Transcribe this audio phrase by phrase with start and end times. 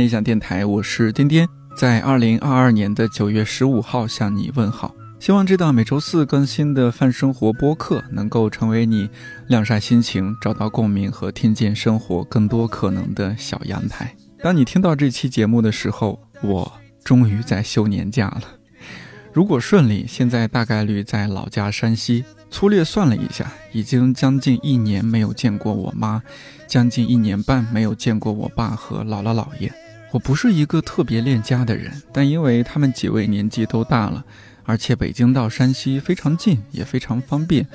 [0.00, 1.46] 理想电台，我是颠颠，
[1.76, 4.94] 在二零二二年的九月十五号向你问好。
[5.18, 9.06] 希望这档每周四更新的泛生活播客能够成为你
[9.48, 14.16] 晾晒心情、找到共鸣和听见生活更多可能的小阳台。
[14.42, 16.72] 当你听到这期节目的时候，我
[17.04, 18.44] 终于在休年假了。
[19.34, 22.24] 如果顺利，现在大概率在老家山西。
[22.52, 26.20] 粗略算了一下，已经将近一年没有见过我妈，
[26.66, 29.72] 将近一年半没有见过我爸和姥姥姥爷。
[30.12, 34.24] 我不是一个特别恋家的人，但因为他们几位年纪都大了。
[34.64, 37.66] 而且北京到山西非常近，也非常方便。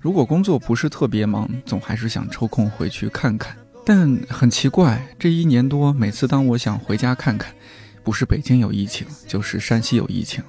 [0.00, 3.56] 如果工作不是特别忙，总还是想抽空回去看看。
[3.84, 7.54] 但很奇怪，这一年多，每次当我想回家看看，
[8.02, 10.42] 不是北京有疫情，就是山西有疫情，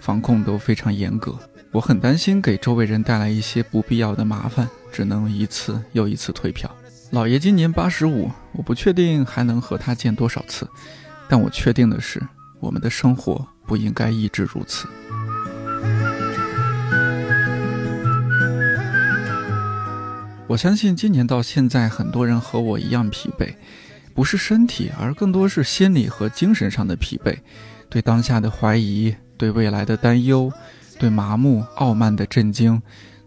[0.00, 1.38] 防控都非常严格。
[1.70, 6.68] 我很担心给周围人带来一些不必要的麻烦，只能一次又一次退票。
[7.14, 10.68] 老爷今年八十五，我不确定还能和他见多少次，
[11.28, 12.20] 但我确定的是，
[12.58, 14.88] 我们的生活不应该一直如此。
[20.48, 23.54] 我相信今年到现在，很多人和我一样疲惫，
[24.12, 27.38] 不是身体，而更多是心理和精神上的疲惫，
[27.88, 30.52] 对当下的怀疑，对未来的担忧，
[30.98, 32.82] 对麻木、傲慢的震惊。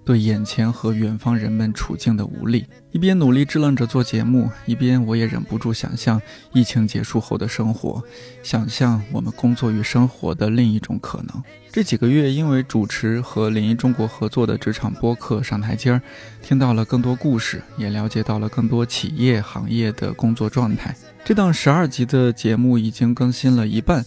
[0.07, 6.21] 对眼前和远方人们处境的无力，一边努力支棱着做节目，一边我也忍不住想象
[6.53, 8.01] 疫情结束后的生活，
[8.41, 11.43] 想象我们工作与生活的另一种可能。
[11.73, 16.01] 这几个月，因为主持和领英中国合作的职场播客上台阶儿，
[16.41, 20.95] 听到了更多故事，也了解到了更多企业行业的工作状态。
[21.25, 24.05] 这档十二集的节目已经更新了一半。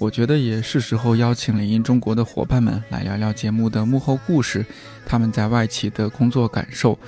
[0.00, 4.64] 我觉得也是时候邀请领英中国的伙伴们来聊聊节目的幕后故事，
[5.04, 6.98] 他们在外企的工作感受，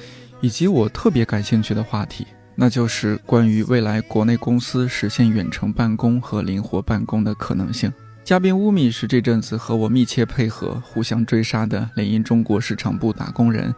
[0.43, 7.91] 以及我特别感兴趣的话题，那就是关于未来国内公司实现远程办公和灵活办公的可能性。
[8.23, 13.75] 嘉宾乌米是这阵子和我密切配合、互相追杀的领英中国市场部打工人，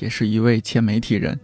[0.00, 1.38] 也是一位前媒体人。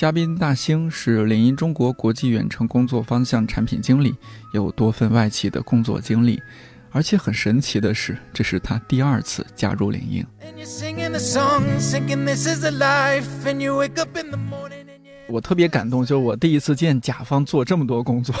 [0.00, 4.14] 嘉宾大兴是领英中国国际远程工作方向产品经理，
[4.54, 6.40] 有多份外企的工作经历，
[6.90, 10.26] 而且很神奇的是，这是他第二次加入领英。
[15.28, 18.34] 我特别感动，就是我第一次见甲方做这么多工作，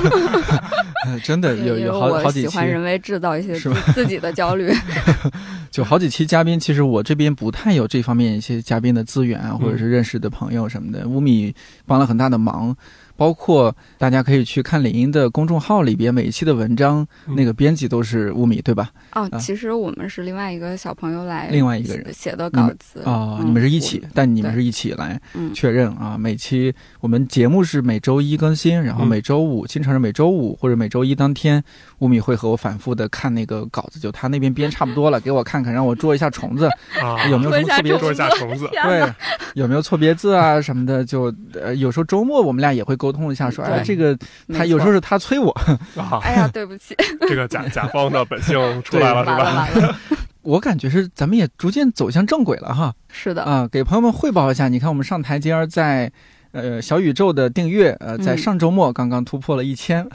[1.22, 2.48] 真的有有好好几期。
[2.48, 3.58] 喜欢人为制造一些
[3.94, 4.72] 自己的焦虑，
[5.70, 11.06] 就好几期嘉宾，其实我这边不太有这方面一些嘉宾的资源啊，或者是认识的朋友什么的。
[11.06, 12.76] 乌米帮了很大的忙。
[13.16, 17.06] 包括大家可以去看领英的公众号里边每一期的文章，
[17.36, 18.90] 那个编辑都是乌米，对吧？
[19.12, 22.12] 哦，其实我们是另外一个小朋友来，另外一个人。
[22.12, 23.02] 写的稿子。
[23.04, 25.20] 哦，你们是一起，但你们是一起来
[25.54, 26.16] 确认啊。
[26.18, 31.62] 每期我们节目是每周一更新，然后每周五经常是每周五或者每周一当天，
[32.00, 36.66] 乌米会和我反复的看那个稿子，就他那边编差不多了，给我看看，让我捉一下虫子，
[37.00, 37.26] 啊。
[37.28, 39.12] 有没有什么错别捉一下虫子，对，
[39.54, 44.16] 有没有错别字啊什么的，就呃有时候周末我们俩也会沟通一下，说哎这个
[44.54, 45.50] 他有时候是他催我，
[46.22, 46.94] 哎呀对不起，
[47.28, 49.24] 这个甲甲方的本性出来了
[49.72, 49.98] 是吧？
[50.42, 52.94] 我感觉是咱们也逐渐走向正轨了哈。
[53.08, 53.42] 是的。
[53.42, 56.12] 啊，给朋友们汇报一下，你看我们上台阶儿在
[56.52, 60.06] 呃小宇宙的订阅呃在上周末刚刚突破了一千，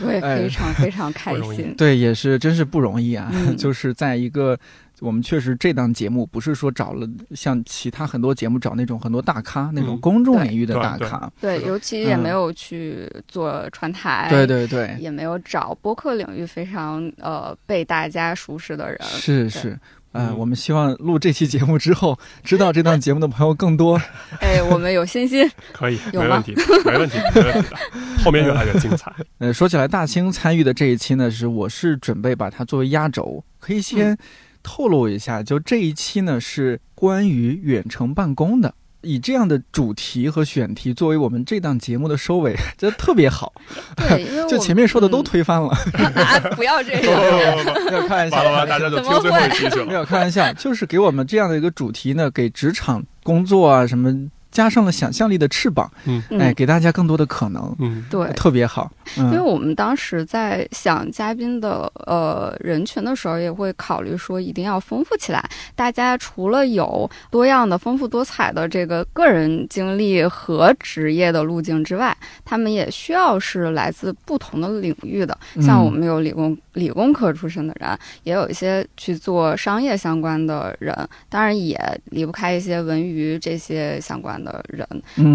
[0.00, 4.58] 对， 非常非常开心，对，也是真是不容易啊， 就是在一个。
[5.02, 19.78] 我们确实这档节目不是说找了像其他很多节目找那种很多大咖那种公众领域的大咖，对，尤其也没有去做传台，对对对，也没有找播客领域非常呃被大家熟识的人，是是，
[20.12, 24.00] 嗯，我们希望录这期节目之后，知道这档节目的朋友更多。
[24.40, 26.54] 哎，我们有信心， 可以，没问题，
[26.84, 27.76] 没问题，没问题的，
[28.24, 29.12] 后面越来越精彩。
[29.38, 34.16] 呃，说起来，大兴参与的这一期呢，是我是准备把它作为压轴，可以先。
[34.62, 43.52] 透露一下，就这一期呢是关于远程办公的，以这样的主题和选题作为我们这档节目的收尾， 觉得特别好。
[43.96, 45.68] 对，因为 就前面说的都推翻了。
[46.56, 47.02] 不要这样，
[47.90, 49.86] 没有开玩笑，大家就听最后一期去了。
[49.86, 54.28] 没有开玩笑，就是给我们这样的一个主题呢，给职场工作啊什么。
[54.50, 58.90] 加上了想象力的翅膀，嗯，哎，给大家更多的可能，嗯，对，特别好。
[59.16, 65.44] 因为我们当时在想嘉宾的呃人群的时候，也会考虑说一定要丰富起来。
[65.74, 75.36] 大家除了有多样的、丰富多彩的这个个人经历和职业的路径之外，他们也需要是来自不同的领域的。
[75.60, 80.96] 像我们有理工理工科出身的人，也有一些去做商业相关的人，
[81.28, 84.39] 当然也离不开一些文娱这些相关。
[84.44, 84.86] 的人，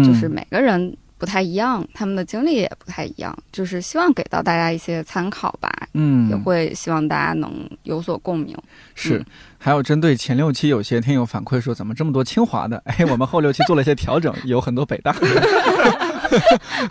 [0.04, 7.50] 就是每个人不太一样，他们的经历也不太一样，就是希望给到大家一些参考吧，嗯，也会希望大家能
[7.84, 8.56] 有所共鸣。
[8.94, 9.26] 是嗯。
[9.58, 12.80] 还有针对前六期，有些听友反馈说，怎么这么多清华的？
[12.84, 15.12] 哎，我们后六期做了一些调整，有很多北大，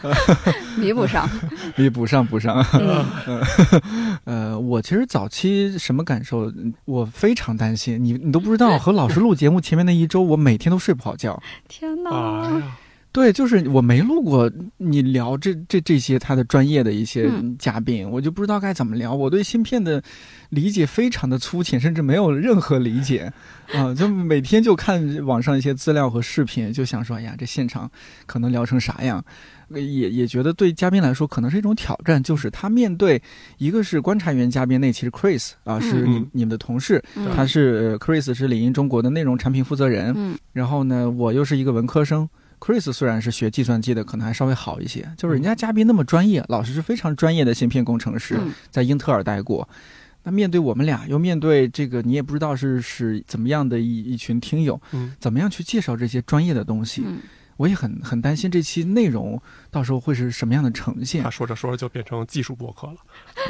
[0.78, 1.30] 弥补上，
[1.76, 2.66] 弥补上补上。
[2.74, 3.06] 嗯，
[4.26, 6.52] 呃，我其实早期什么感受？
[6.86, 11.42] 我非常担心，你你都不知道，和老师录节目前面那一周，我每天都睡不好觉。
[11.68, 12.62] 天哪，
[13.16, 19.16] 对，就是我没录过你聊这这这些他的专业的一些嗯嘉宾，我就不知道该怎么聊。
[19.16, 20.04] 我对芯片的
[20.50, 23.32] 理解非常的粗浅，甚至没有任何理解
[23.74, 27.90] 啊、就每天就看网上一些资料和视频，就想说，哎呀，这现场
[28.26, 29.24] 可能聊成啥样？
[29.70, 33.20] 呃也也觉得对嘉宾来说可能是一种挑战，就是他面对
[33.58, 42.28] 一个是观察员嘉宾，那期是 Chris 啊，是你、嗯你们的同事，嗯他是呃 Chris 是领英中国的内容产品负责人，嗯然后呢，我又是一个文科生。
[42.66, 45.08] Chris 虽然是学计算机的，可能还稍微好一些。
[45.16, 49.70] 就是人家嘉宾那么专业，老师是非常专业的芯片工程师，嗯在英特尔待过。
[50.24, 57.04] 那面对我们俩，又面对这个，你也不知道是是怎么样的一一群听友，嗯，怎么样去介绍这些专业的东西？
[57.56, 59.42] 嗯我也很很担心这期内容
[59.72, 61.30] 到时候会是什么样的呈现他。
[61.30, 62.96] 说着说着就变成技术博客了。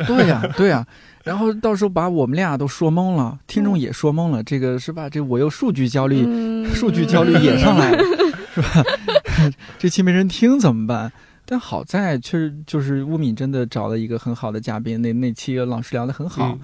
[0.06, 0.86] 对呀、对呀、
[1.26, 5.10] 然后到时候把我们俩都说懵了，听众也说懵了，这个是吧？
[5.10, 8.04] 这我又数据焦虑，嗯数据焦虑也上来了，
[8.54, 8.84] 是吧？
[9.80, 11.12] 这期没人听怎么办？
[11.48, 16.56] 但好在确实就是乌敏真的找了一个很好的嘉宾，那那期老师聊得很好，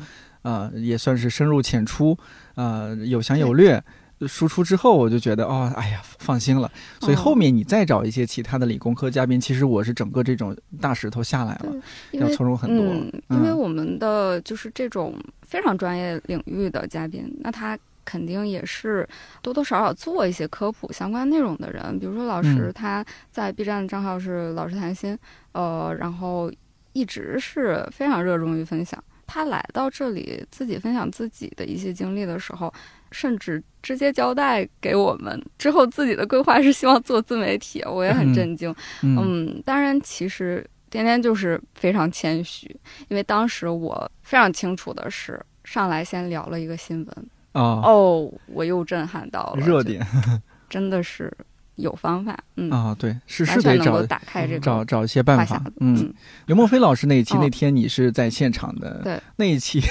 [0.44, 2.16] 嗯啊、也算是深入浅出，
[2.54, 3.84] 啊、有详有略。
[4.28, 6.72] 输出之后，我就觉得哦，哎呀，放心了。
[7.00, 11.76] 所以哦后面你再找一些其他的理工科嘉宾，其实我是整个这种大石头下来了，
[12.12, 12.86] 要从容很多。
[12.86, 19.08] 嗯，因为我们的就是这种非常专业领域的嘉宾，那他肯定也是
[19.42, 22.00] 多多少少做一些科普相关内容的人。
[22.00, 25.18] 比如说老师嗯他在 B 站的账号是老师谈心，
[25.52, 26.52] 呃，然后
[26.94, 29.02] 一直是非常热衷于分享。
[29.28, 32.74] 他来到这里自己分享自己的一些经历的时候，
[33.12, 35.42] 甚至直接交代给我们。
[35.58, 38.74] 之后自己的规划是希望做自媒体，我也很嗯震惊。
[39.04, 39.18] 嗯。
[39.18, 42.68] 嗯，当然，其实天天就是非常谦虚，
[43.08, 50.06] 因为当时我非常清楚的是，上来先聊了一个新闻，啊，哦，我又震撼到了，热点。
[50.70, 51.32] 真的是
[51.76, 55.64] 有方法，嗯，啊，对，是是得找打开这个找找一些办法。
[55.80, 56.14] 嗯，
[56.46, 57.40] 刘墨菲老师那一期，哦。
[57.42, 59.82] 那天你是在现场的，对，那一期，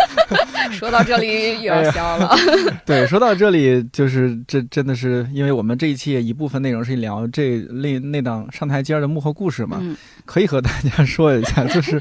[0.72, 2.34] 说到这里又哎要笑了，
[2.86, 12.00] 对，说到这里，就是这真的是，因为我们这一期也一部分内容是聊这那那档上台阶的幕后故事嘛，嗯，可以和大家说一下， 就是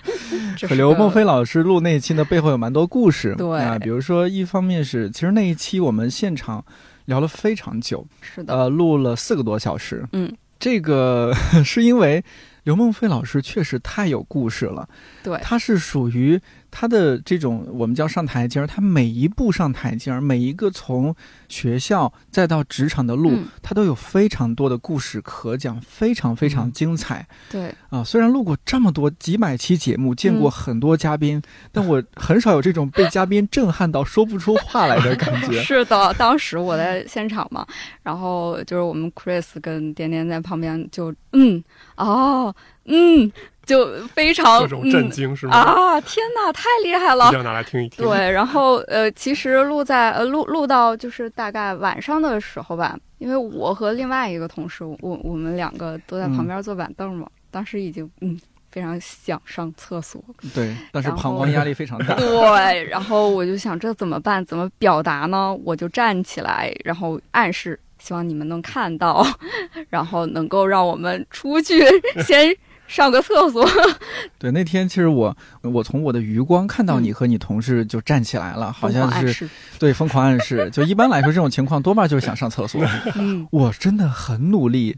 [0.76, 3.60] 刘梦菲老师录那一期的，背后有蛮多故事，对。
[3.60, 6.64] 啊，比如说一方面是，其实那一期我们现场
[7.10, 11.34] 聊了非常久，是的，呃，录了四个多小时，嗯，这个
[11.66, 12.24] 是因为
[12.64, 14.88] 刘梦飞老师确实太有故事了。
[15.24, 16.40] 对，他是属于
[16.71, 21.16] 他的这种我们叫上台阶儿，他每一步上台阶儿，每一个从
[21.48, 28.04] 学校再到职场的路，嗯他都有非常多的故事可讲，非常非常嗯精彩、对，啊！
[28.04, 35.61] 虽然录过这么多几百期节目，见过嗯很多嘉宾，但我很少有这种被嘉宾震撼到说不出话来的感觉。
[35.64, 37.66] 是的，当时我在现场嘛，
[38.04, 41.64] 然后就是我们 Chris 跟点点在旁边就嗯
[41.97, 42.54] 哦
[42.85, 43.31] 嗯，
[43.69, 45.56] 就非常各种震嗯惊是吗？
[45.56, 46.02] 啊！
[46.02, 47.38] 天哪，太厉害了一定！
[47.38, 48.04] 要拿来听一听。
[48.04, 58.40] 对，然后呃，其实录在呃录录到就是大概晚上的时候吧，因为我和另外一个同事，我我们两个都在旁边坐板凳嘛，当时已经嗯
[58.71, 60.19] 非常想上厕所，
[60.56, 62.16] 对，但是膀胱压力非常大。
[62.16, 64.44] 对，然后我就想这怎么办？
[64.44, 65.56] 怎么表达呢？
[65.64, 69.23] 我就站起来，然后暗示希望你们能看到，
[69.90, 71.83] 然后能够让我们出去
[72.23, 72.56] 先
[72.90, 73.64] 上个厕所。
[74.40, 80.69] 对，那天其实我我从我的余光看到你和你同事就站起来了，好像是对疯狂暗示。
[80.72, 82.81] 就一般来说，这种情况多半就是想上厕所。
[83.16, 84.98] 嗯，我真的很努力，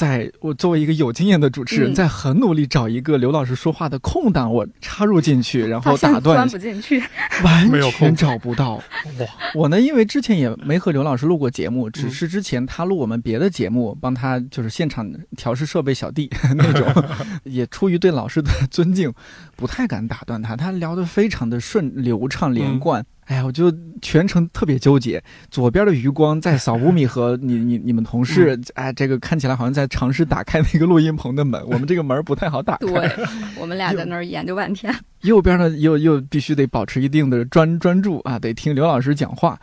[0.00, 1.94] 在我作为一个有经验的主持人，嗯。
[1.94, 6.22] 在很努力找一个刘老师说话的空档，我插入进去， 然后打断。
[6.22, 7.02] 钻，不进去。
[7.44, 8.08] 完没有空。
[8.08, 8.76] 全找不到。
[8.76, 8.82] 哇，
[9.54, 12.10] 我呢，因为之前也没和刘老师录过节目，只嗯。
[12.10, 17.04] 是之前他录我们别的节目，帮他就是现场调试设备小弟 那种，
[17.44, 19.12] 也出于对老师的尊敬，
[19.60, 20.56] 不太敢打断他。
[20.56, 23.04] 他聊得非常的顺流畅连贯。
[23.26, 32.86] 哎呀，我就全程特别纠结，左边的余光在扫乌米和你 你你们同事，哎，这个看起来好像在尝试打开那个录音棚的门， 我们这个门不太好打开。
[32.86, 33.26] 对，
[33.56, 34.92] 我们俩在那儿研究半天。
[35.22, 39.56] 右边呢又又必须得保持一定的专专注啊，得听刘老师讲话。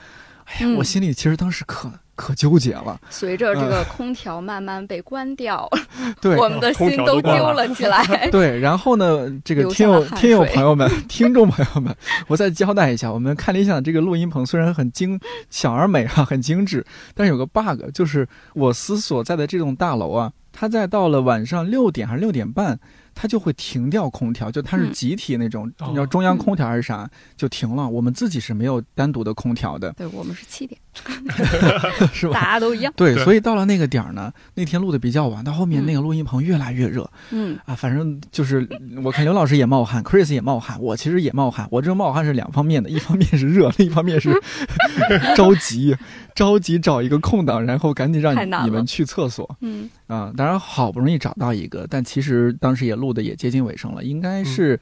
[0.46, 3.00] 哎呀，嗯我心里其实当时可可纠结了。
[3.09, 5.69] 随着这个空调慢慢被关掉，
[6.19, 8.03] 对，我们的心都揪了起来。
[8.29, 11.95] 对，然后呢，这个听友听友朋友们、 听众朋友们，
[12.27, 15.17] 我再交代一下，我们看理想这个录音棚虽然很精
[15.50, 22.77] 小而美哈，很精致，但是有个 bug，就是我司所在的这栋大楼啊，它在到了晚上六点还是六点半。
[23.19, 27.89] 它就会停掉空调，就它是集体那种，你知道中央空调还是啥，就停了。
[27.89, 29.91] 我们自己是没有单独的空调的。
[29.93, 30.79] 对我们是七点，
[32.13, 32.33] 是吧？
[32.33, 32.93] 大家都一样。
[32.95, 37.09] 对，所以到了那个点儿呢，那天录的比较晚，到后面那个录音棚越来越热。
[37.31, 38.67] 嗯啊，反正就是
[39.03, 41.67] 我看刘老师也冒汗，Chris 也冒汗，我其实也冒汗。
[41.71, 44.31] 我这冒汗是两方面的，一方面是热，另一方面是
[45.36, 45.95] 着急，
[46.36, 49.57] 着急找一个空档，然后赶紧让你们去厕所。
[49.62, 53.07] 嗯啊，当然好不容易找到一个，但其实当时也录。
[53.08, 54.78] 录的也接近尾声了，应该是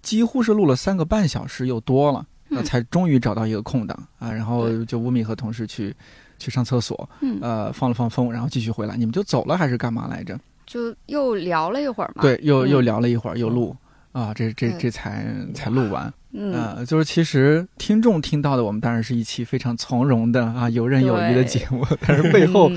[0.00, 4.30] 几乎是录了三个半小时又多了，那才终于找到一个空档啊。
[4.30, 5.92] 然后就乌米和同事去
[6.38, 7.08] 去上厕所，
[7.40, 8.96] 呃，放了放风，然后继续回来。
[8.96, 10.38] 你们就走了还是干嘛来着？
[10.66, 12.22] 就又聊了一会儿嘛。
[12.22, 13.76] 对，又又聊了一会儿，又录
[14.12, 16.12] 啊，这这这才才录完。
[16.36, 22.70] 嗯，就是其实听众听到的，我们当然是一期非常从容的啊，游刃有余的节目，但是背后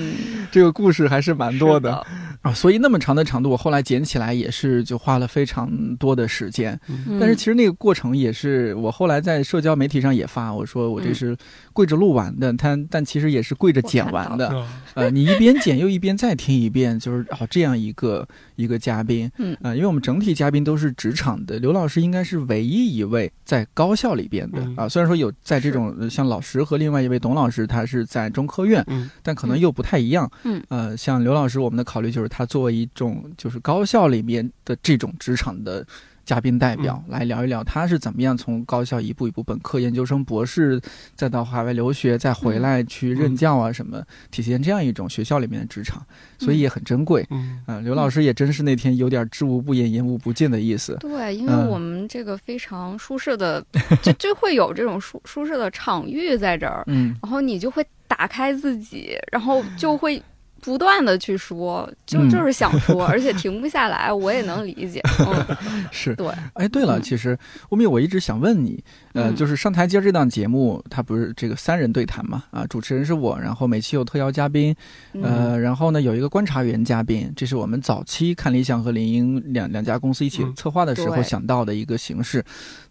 [0.51, 2.05] 这个故事还是蛮多的
[2.47, 2.53] 啊。
[2.53, 6.79] 所以那么长的长度，我后来剪起来也是就花了非常多的时间。
[7.19, 11.35] 但是其实那个过程也是我后来在社交媒体上也发，我说我这是
[11.73, 14.65] 跪着录完的，但但其实也是跪着剪完的。
[14.93, 23.31] 呃，你一边剪又一边再听一遍，就是哦这样一个一个嘉宾，嗯因为我们整体嘉宾都是职场的，刘老师应该是唯一一位。
[23.43, 28.85] 在高校里边的啊，虽然说有在这种像老师和另外一位董老师，他是在中科院，
[29.23, 30.29] 但可能又不太一样。
[30.43, 35.85] 嗯，呃，像刘老师，我们的考虑就是他作为一种就是高校里面的这种职场的。
[36.27, 40.77] 嘉宾代表来聊一聊，他是怎么样从高校一步一步本科、研究生、博士，
[41.15, 46.05] 再到海外留学，再回来去任教啊什么，体现这样一种学校里面的职场，
[46.37, 47.25] 所以也很珍贵。
[47.29, 50.97] 嗯，刘老师也真是那天有点知无不言，言无不尽的意思。
[50.99, 53.65] 对，因为我们这个非常舒适的，
[54.03, 60.21] 就就会有这种舒舒适的场域在这儿，嗯，然后你就会打开自己，然后就会。
[60.61, 65.01] 不断的去说，就就是想说， 而且停不下来，我也能理解。
[65.65, 66.27] 嗯，是对。
[66.53, 67.37] 哎，对了，其实
[67.69, 68.83] 吴敏，我一直想问你，
[69.13, 72.43] 呃，就是上台阶这档节目，它不是这个三人对谈嘛？
[72.51, 74.75] 啊，主持人是我，然后每期有特邀嘉宾，
[75.21, 82.43] 呃，然后呢有一个观察员嘉宾，这是我们早期看理想和林英两两家公司一起策划的时候想到的一个形式。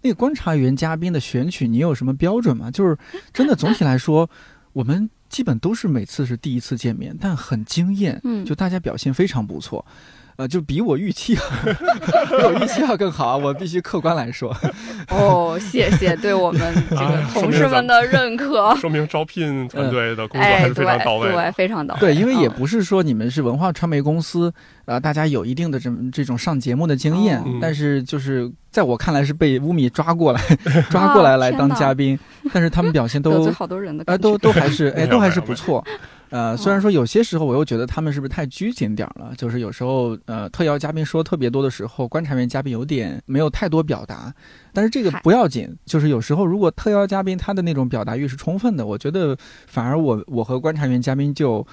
[0.02, 2.70] 那个观察员嘉宾的选取，你有什么标准吗？
[2.70, 2.96] 就是
[3.32, 4.28] 真的总体来说，
[4.72, 5.10] 我们。
[5.36, 9.84] 基本都是每次是第一次见面，但很惊艳，嗯，就大家表现非常不错，
[10.36, 11.34] 呃，就比我预期，
[11.68, 14.56] 比我预期要更好，我必须客观来说。
[15.10, 22.00] 哦，谢谢对我们这个同事们的认可， 说明招聘团队的工作还是非常到位，对，非常到位。
[22.00, 24.50] 对，因为也不是说你们是文化传媒公司，
[24.86, 30.42] 呃，大家有一定的这这种上节目的经验，但是就是在我看来是被乌米抓过来，
[30.92, 32.18] 抓过来来当嘉宾，
[32.52, 35.82] 但是他们表现都 好多人的，哎，都都还是哎，都还是 不错。
[36.28, 44.30] 呃，虽然说有些时候我又觉得他们是不是太拘谨点儿了，就是有时候呃，特邀嘉宾说特别多的时候，观察员嘉宾有点没有太多表达，
[44.74, 49.34] 但是这个不要紧，就是有时候如果特邀嘉宾他的那种表达欲是充分的，我觉得
[49.66, 51.66] 反而我我和观察员嘉宾就。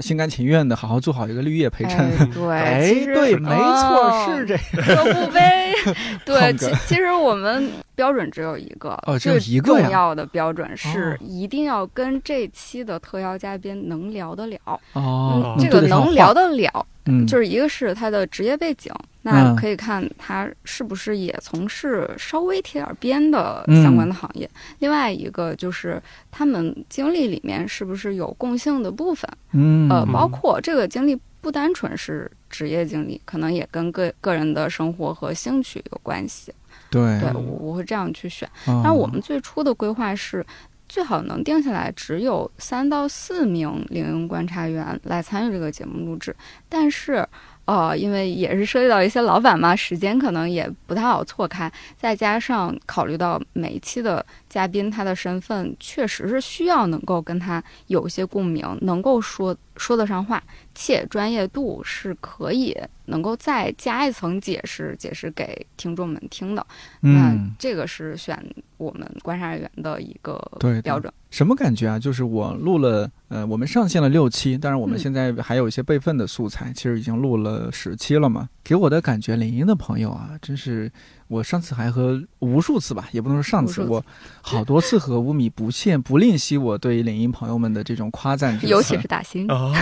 [0.00, 2.10] 心甘情愿的，好好做好一个绿叶陪衬。
[2.32, 5.72] 对，哎，对，没错，是这可 不呗。
[6.26, 14.58] 对，其其实我们标准只有一个，就一个重要的标准是一定要跟这期的特邀嘉宾能聊得了。
[14.94, 16.84] 哦，这个能聊得了。
[17.06, 18.92] 嗯，就是一个是他的职业背景，
[19.32, 24.48] 那可以看他是不是也从事稍微贴点边的相关的行业。
[24.78, 29.30] 另外一个就是他们经历里面是不是有共性的部分。
[29.52, 36.52] 嗯，呃，包括这个经历不单纯是职业经历，可能也跟个个人的生活和兴趣有关系。
[36.90, 38.48] 对，对我我会这样去选。
[38.66, 40.44] 但我们最初的规划是。
[40.90, 46.34] 最好能定下来，只有三到四名领英观察员来参与这个节目录制。
[46.66, 47.28] 但是，
[47.68, 51.70] 哦，因为也是涉及到一些老板嘛，时间可能也不太好错开。
[51.98, 60.42] 再加上考虑到每一期的嘉宾他的身份，确实是需要能够跟他有一些共鸣，能够说说得上话，
[60.74, 62.76] 且专业度是可以
[63.06, 66.66] 能够再加一层解释，解释给听众们听的。
[67.00, 68.38] 那这个是选。
[68.78, 70.40] 我们观察人员的一个
[70.84, 71.98] 标准，什么感觉啊？
[71.98, 78.48] 就是我录了，呃，我们上线了六期，但是我们现在还有一些备份的素材，其实已经录了十期了嘛。
[78.68, 80.92] 给我的感觉，领英的朋友啊，真是
[81.28, 83.82] 我上次还和无数次吧，也不能说上次，次。
[83.84, 84.04] 我
[84.42, 89.72] 好多次和乌米不限不吝惜我对领英朋友们的这种夸赞 尤其是大兴， 啊，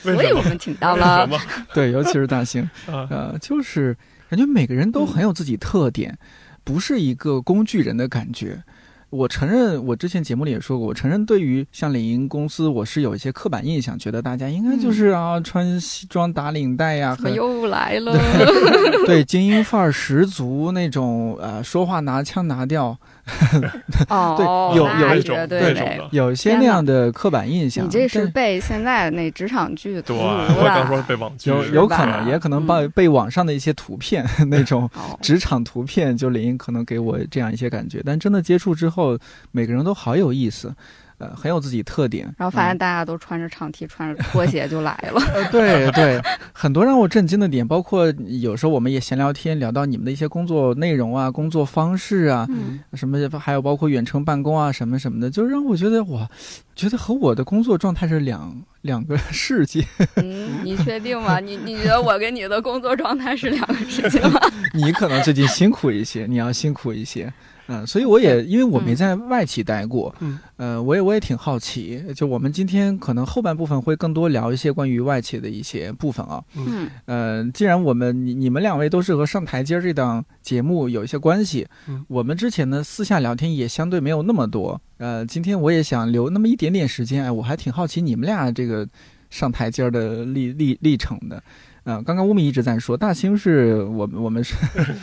[0.00, 1.28] 所以我们请到了。
[1.74, 3.06] 对，尤其是大兴，啊？
[3.10, 3.94] 呃，就是
[4.30, 6.18] 感觉每个人都很有自己特点，
[6.64, 8.64] 不是一个工具人的感觉。
[9.10, 18.12] 我承认，我之前节目里也说过，我承认对于像领英公司，我是有一些刻板印象，觉得大家应该就是啊穿西装打领带呀，很又来了？
[19.06, 22.98] 对精英范儿十足那种，呃，说话拿腔拿调，
[24.08, 27.84] 哦，有有一种对有一些那样的刻板印象。
[27.84, 31.02] 你这是被现在那职场剧对，荼我毒刚说。
[31.02, 38.00] 被网剧有有可能，也可能被嗯被网上的一些图片 那种哦职场图片，就领英可能给我这样一些感觉。
[38.04, 39.18] 但真的接触之后，
[39.50, 40.74] 每个人都好有意思，
[41.18, 42.24] 呃，很有自己特点。
[42.36, 45.20] 然后发现嗯大家都穿着长 T、穿着拖鞋就来了。
[45.34, 46.20] 呃，对对，
[46.52, 56.28] 很多让我震惊的点，包括有时候我们也闲聊天，聊到你们的一些工作内容啊、工作方式啊，嗯，什么，还有包括远程办公啊，什么什么的，就让我觉得哇，
[56.74, 59.84] 觉得和我的工作状态是两两个世界。
[60.16, 61.40] 嗯，你确定吗？
[61.40, 64.40] 你你觉得我跟你的工作状态是两个世界吗？
[64.74, 67.32] 你可能最近辛苦一些，你要辛苦一些。
[67.68, 76.42] 嗯，所以我也因为我没在外企待过，嗯，呃，我也我也挺好奇，就我们今天可能后半部分会更多聊一些关于外企的一些部分啊。
[76.54, 84.80] 嗯呃，既然我们你你们两位都是和上台阶儿这档节目有一些关系，嗯我们之前呢私下聊天也相对没有那么多。
[84.98, 88.88] 呃，今天我也想留那么一点点时间，哎，我还挺好奇你们俩这个
[89.28, 91.42] 上台阶儿的历历历程的。
[91.86, 94.56] 啊、刚刚乌米一直在说大兴是我们我们是，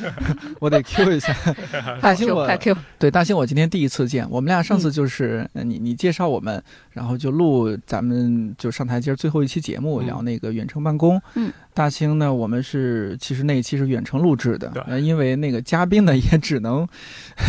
[0.59, 1.33] 我得 Q 一下
[2.01, 6.61] 大兴快 Q，对大兴我今天第一次见，我们俩上次嗯就是、呃你你介绍我们，
[6.91, 11.21] 然后就录咱们就上台阶儿最后一期节目、嗯聊那个远程办公。
[11.35, 16.85] 嗯，大兴呢，我们是其实那一期是远程录制的因为那个嘉宾呢也只能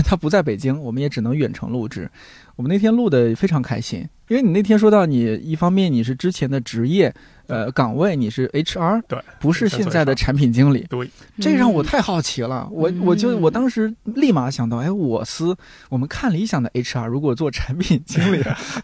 [0.05, 2.09] 他不在北京，我们也只能远程录制。
[2.55, 7.13] 我们那天录的非常开心，因为你那天说到你一方面你是之前的职业
[7.47, 11.09] 呃岗位你是 HR，对，不是现在的产品经理，对，
[11.41, 12.69] 这让我太好奇了。
[12.71, 15.57] 我嗯我就我当时立马想到，哎，我司
[15.89, 18.43] 我们看理想的 HR 如果做产品经理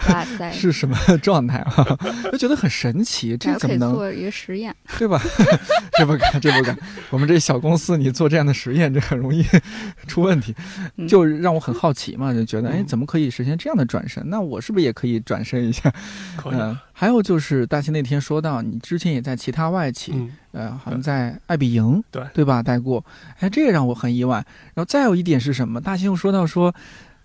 [0.08, 1.98] 哇塞， 是什么状态啊？
[2.32, 4.74] 就觉得很神奇，这怎么能做一个实验？
[4.98, 5.20] 对吧？
[5.98, 6.76] 这不敢，这不敢。
[7.10, 9.44] 我们这小公司，你做这样的实验，这很容易
[10.06, 10.54] 出问题。
[10.96, 14.22] 嗯就让我很好奇嘛，就觉得，哎，嗯怎么可以实现这样的转身？
[14.28, 15.92] 那我是不是也可以转身一下？
[16.36, 22.62] 可以嗯、，还有就是大兴那天说到，你之前也在其他外企，嗯，呃，好像在爱彼迎，对对吧？
[22.62, 23.02] 待过，
[23.38, 24.36] 哎，这也让我很意外。
[24.74, 25.80] 然后再有一点是什么？
[25.80, 26.74] 大兴又说到说。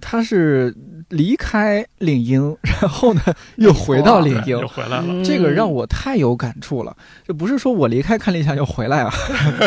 [0.02, 0.76] 他是
[1.08, 3.22] 离开领英，然后呢
[3.56, 6.96] 又回到领 英又，回来了，嗯这个让我太有感触了。
[7.26, 9.10] 这不是说我离开看理想又回来啊，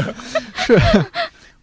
[0.54, 0.78] 是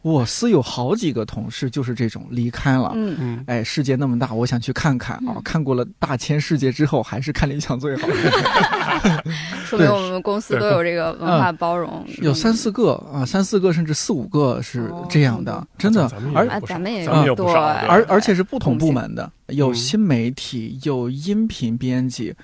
[0.06, 2.92] 我司有好几个同事就是这种离开了。
[2.94, 5.34] 嗯，嗯，哎，世界那么大，我想去看看啊！
[5.38, 8.08] 嗯看过了大千世界之后，还是看理想最好。
[9.66, 16.32] 说明我们公司都有这个文化包容，有三四个啊，三四个甚至四五个是这样的，哦真的咱们。
[16.36, 22.36] 而咱们也咱们也有不少，对对而而且是不同部门的，有嗯新媒体，有音频编辑。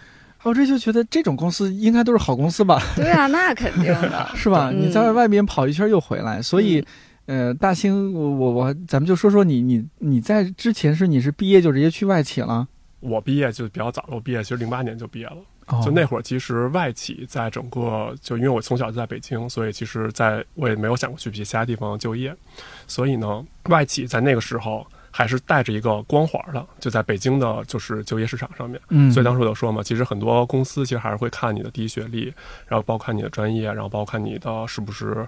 [0.41, 4.27] 我这就觉得这种公司应该都是好公司吧，对啊，那肯定的。
[4.33, 4.71] 是吧？
[4.73, 6.83] 嗯你在外边跑一圈又回来，所以，
[7.27, 12.67] 呃，大兴，我我我，咱们就说说你你你在之前是你是毕业就直接去外企了？
[12.99, 15.37] 我毕业就比较早了，我毕业其实零八年就毕业了。
[15.67, 22.35] 哦就那会儿，其实外企在整个就因为我从小就在北京，所以其实在我也没有想过去其他地方就业，
[22.87, 28.81] 所以呢，外企在那个时候还是带着一个光环的，就在北京的就是就业市场上面。
[28.89, 32.33] 嗯，所以当时我就说嘛，其实很多公司其实还是会看你的第一学历，
[32.67, 35.25] 然后包括看你的专业，然后包括看你的是不是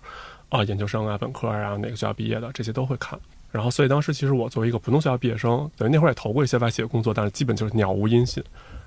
[0.53, 3.19] 啊、研究生啊、本科啊哪个学校毕业的，这些都会看。
[3.51, 8.43] 然后所以当时其实我作为一个普通学校毕业生，等于那会儿也投过一些外企的工作，但是基本就是鸟无音信。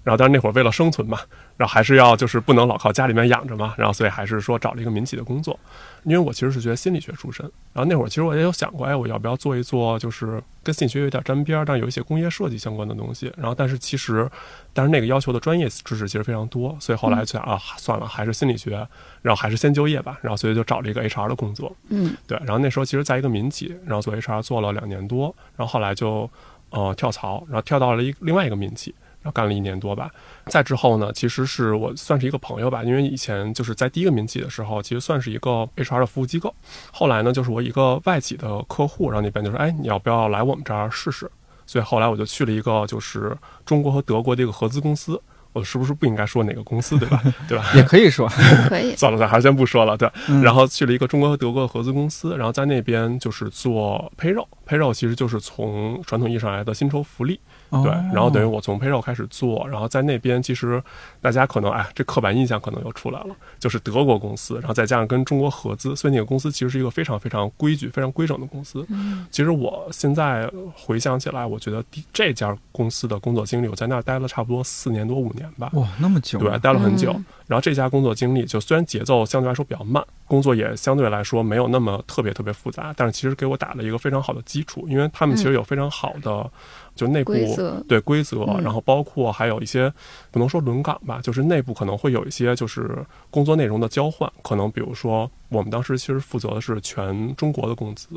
[0.07, 1.19] 然后但是那会儿为了生存嘛，
[1.57, 5.59] 然后还是要就是不能老靠家里面养着嘛，然后所以还是说找了一个民企的工作。
[6.05, 13.33] 因为我其实是学心理学出身，然后那会儿其实我也有想过，哎，我要不要做一做就是跟心理学有点沾边，但是有一些工业设计相关的东西。
[13.37, 14.31] 然后但是其实，
[14.73, 18.87] 但是那个要求的专业知识其实非常多，所以后来就想啊，算了，还是心理学，
[19.21, 20.17] 然后还是先就业吧。
[20.23, 21.75] 然后所以就找了一个 HR 的工作。
[21.89, 26.31] 嗯对，然后那时候其实在一个民企，然后做 HR 做了两年多，然后后来就
[26.71, 28.95] 呃跳槽，然后跳到了一另外一个民企，
[29.27, 30.09] 然后干了一年多吧。
[30.47, 36.55] 再之后呢，其实是我算是一个朋友吧，因为以前就是在第一个民企的时候，其实算是一个 HR 的服务机构。
[36.93, 41.29] 后来呢，就是我一个外企的客户，然后那边就说，哎，你要不要来我们这儿试试？
[41.67, 45.21] 所以后来我就去了一个就是中国和德国的一个合资公司，
[45.53, 47.21] 我是不是不应该说哪个公司，对吧？
[47.49, 47.65] 对吧？
[47.75, 48.29] 也可以说，
[48.71, 48.95] 可以。
[48.95, 49.97] 算了，咱还是先不说了。
[49.97, 57.41] 对，嗯然后去了一个中国和德国的合资公司，然后在那边就是做配肉，配肉其实就是从传统意义上来的薪酬福利。
[57.71, 60.81] 对，然后等于于我从 payroll 开始做，然后在那边其实
[61.21, 68.87] 大家可能哎，这刻板印象可能又出来了，就是德国公司，然后再加上跟中国合资，所以那个公司其实是一个非常非常规矩、非常规整的公司。
[68.89, 75.71] 嗯其实我现在回想起来，我觉得这家公司的工作经历，我在那儿待了差不多四年多五年吧。
[75.73, 77.13] 哇，那么久啊，对，待了很久。
[77.13, 86.51] 嗯然后这家工作经历，就虽然节奏相对来说比较慢，工作也相对来说没有那么特别特别复杂，但是其实给我打了一个非常好的基础，因为他们其实有非常好的、
[86.95, 87.57] 就内部规
[87.89, 89.93] 对规则，嗯然后包括还有一些
[90.31, 98.09] 不能说轮岗吧，就是内部可能会有一些就是工作内容的交换，可能比如说我们当时其实负责的是全中国的工资。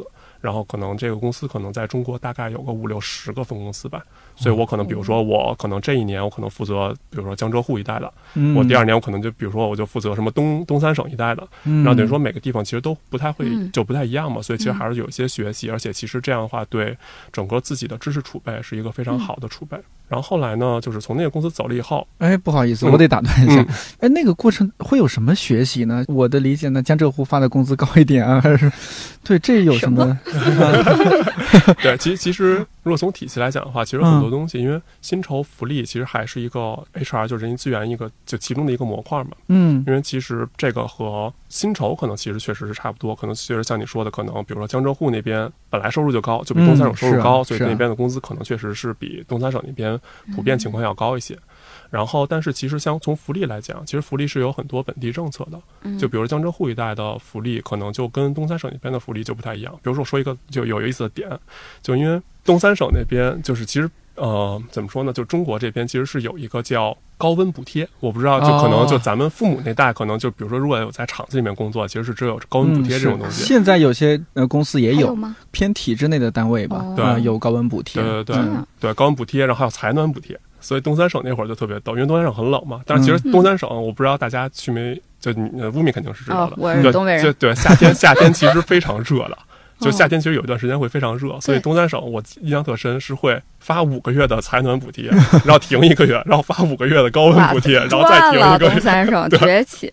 [0.42, 4.02] 然后可能这个公司可能在中国大概有个五六十个分公司吧，
[4.40, 8.56] 所以我可能比如说我可能这一年我可能负责比如说江浙沪一带的，嗯。
[8.56, 13.70] 我第二年我可能就比如说我就负责什么东东三省一带的，嗯，然后等于说每个地方其实都不太会嗯。
[13.72, 16.98] 就不太一样嘛，所以其实还是有一些学习，而且其实这样的话对
[17.32, 19.78] 整个自己的知识储备是一个非常好的储备。
[20.10, 23.68] 然后后来呢，就是从那个公司走了以后，哎，不好意思，嗯我得打断一下嗯。
[24.02, 26.04] 哎，那个过程会有什么学习呢？
[26.08, 28.70] 我的理解呢，江浙沪发的工资高一点啊，还 是
[29.24, 30.20] 对这有什么？
[31.82, 39.32] 对，其实其实如果从体系来讲的话，其实很多东西，因为薪酬福利其实还是一个 HR 就人力资源一个就其中的一个模块嘛。
[39.48, 49.99] 嗯因为其实这个和薪酬可能其实确实是差不多，可能确实像你说的，可能比如说江浙沪那边本来收入就高，就比东三省收嗯是啊入高，所以那边的工资可能确实是比东三省那边
[50.36, 51.38] 普遍情况要高一些。
[51.90, 59.74] 然后，但是其实像从福利来讲，其实福利是有很多本地政策的，嗯就比如江浙沪一带的福利，可能就跟东三省那边的福利就不太一样。
[59.82, 61.28] 比如说，我说一个就有意思的点，
[61.82, 73.44] 就因为东三省那边就是其实呃怎么说呢，就中国这边其实是有一个叫高温补贴，我不知道，就可能哦就咱们父母那代，可能就比如说如果有在厂子里面工作，其实是只有高温补贴这种东西。
[73.44, 75.36] 嗯现在有些呃公司也有有吗？
[75.52, 78.02] 偏体制内的单位吧，哦对啊有高温补贴。
[78.02, 78.38] 对对
[78.80, 80.40] 对高温补贴，然后还有采暖补贴。
[80.62, 82.82] 所以东三省那会儿就特别逗，因为东三省很冷嘛。
[82.86, 87.24] 但是其实嗯东三省，我不知道大家去没，就你呃乌米肯定是知道的。，哦我是对，东北人。
[87.24, 89.38] 就对，夏天夏天其实非常热的，
[89.80, 95.10] 就哦夏天其实有一段时间会非常热，所以东三省我印象特深是会发五个月的采暖补贴，
[95.46, 99.90] 然后停一个月，然后发五个月的高温补贴，然后再停东一个月，三省 对崛起，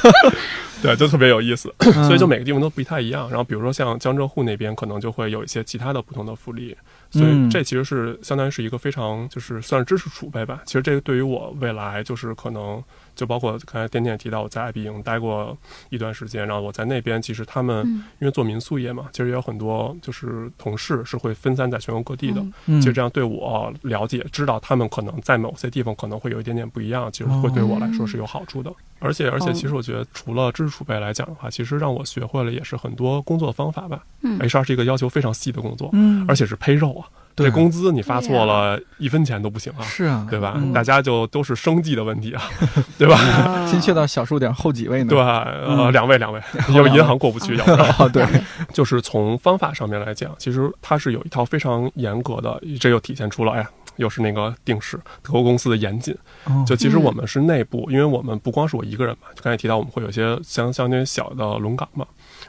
[0.82, 1.74] 对，就特别有意思。
[1.78, 3.28] 嗯所以就每个地方都不太一样。
[3.28, 6.76] 然后比如说像江浙沪那边，可能就会有一些其他的不同的福利。
[7.10, 10.60] 所嗯以这其实是相当于是一个非常就是算是知识储备吧。
[10.66, 12.82] 其实这个对于我未来就是可能
[13.16, 15.56] 就包括刚才点点也提到我在爱彼迎待过
[15.88, 22.40] 一段时间，然后我在那边其实他们嗯因为做民宿业嘛，其实也有很多就是同事是会分散在全国各地的。
[22.66, 28.70] 其实这样对我了解，知道他们可能在某些地方可能会有一点点不一样，其实会对我来说是有好处的。
[28.98, 34.04] 而且而且，其实我觉得除了知识储备来讲的话，其实让我学会了也是很多工作方法吧。
[34.22, 40.54] 嗯 HR 是一个要求非常细的工作，嗯，而且是胚肉啊，对这工资你发错了一分钱都不行啊，是啊，对吧？
[40.56, 42.42] 嗯大家就都是生计的问题啊，
[42.98, 43.16] 对吧？
[43.18, 45.10] 啊精确到小数点后几位呢？
[45.10, 47.94] 对，呃，嗯两位两位，因为银行过不去，要不然。
[47.98, 48.24] 哦，对，
[48.72, 56.16] 就是从方法上面来讲，其实它是有一套非常严格的，这又体现出了，哎呀，又是那个定式德国公司的严谨。
[56.44, 62.06] 哦就其实我们是内部，因为我们不光是我一个人嘛，就刚才提到我们会有一些相相对小的轮岗嘛，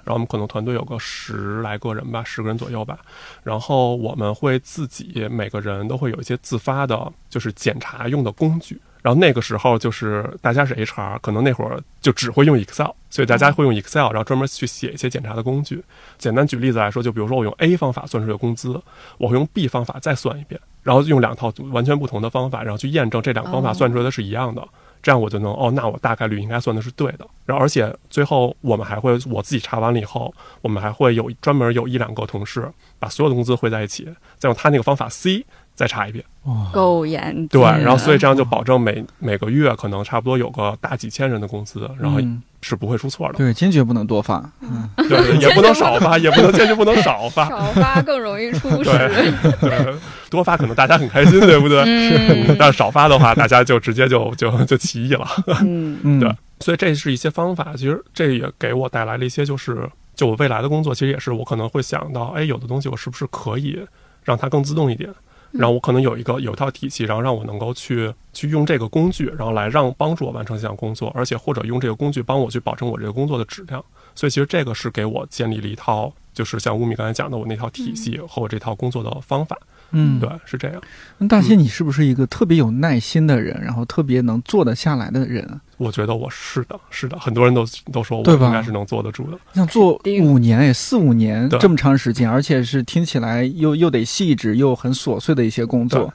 [0.08, 2.98] 然后我们可能团队有个十来个人吧，十个人左右吧，
[3.44, 8.80] 然后我们会自己每个人都会有一些自发的，就是检查用的工具。
[9.02, 15.84] 然后那个时候就是大家是 HR，可能那会儿就只会用 Excel，所以大家会用 Excel，然后专门去写一些检查的工具。
[16.18, 18.82] 简单举例子来说，就比如说我用 A 方法算出这个工资，
[19.18, 24.66] 我会用 B 方法再算一遍，然后用两套完全不同的方法，然后去验证这两个方法哦算出来的是一样的。
[25.02, 27.26] 这样我就能哦，那我大概率应该算的是对的。
[27.46, 34.08] 然后而且最后我们还会我自己查完了以后，我们还会有专门有一两个同事把所有的工资汇在一起，
[34.38, 36.24] 再用他那个方法 C 再查一遍。
[36.44, 37.48] 哇，够严谨。
[37.48, 43.38] 对，然后所以这样就保证每每个月可能差不多有个大几千人的工资，然后嗯是不会出错的。
[43.38, 44.44] 对，坚决不能多发。
[44.62, 47.48] 嗯，对，也不能少发，也不能坚决不能少发。
[47.50, 48.90] 少发更容易出事。
[48.90, 49.96] 对对，
[50.30, 51.84] 多发可能大家很开心，对不对？
[51.86, 55.28] 嗯 但是少发的话，大家就直接就就就起义了。
[55.62, 57.74] 嗯嗯，对，所以这是一些方法。
[57.76, 63.80] 其实这也给我带来了一些，就是就我未来的工作，其实也是我可能会想到，哎，有的东西我是不是可以
[64.24, 65.10] 让它更自动一点？
[65.58, 73.84] 然后我可能有一个有一套体系，然后让我能够去去用这个工具，然后来让帮助我完成这项工作，而且或者用这个工具帮我去保证我这个工作的质量。
[74.16, 79.58] 所以其实这个是给我建立了一套，就是像乌米刚才讲的我那套体系和我这套工作的方法。
[79.62, 80.82] 嗯，对，是这样。
[81.18, 85.60] 那大仙，你是不是一个特别有耐心的人，然后特别能坐得下来的人？
[85.78, 89.38] 我觉得我是的，是的，很多人都都说我应该是能坐得住的。
[89.54, 96.14] 像做五年哎，四五年这么长时间，而且是听起来又又得细致又很琐碎的一些工作。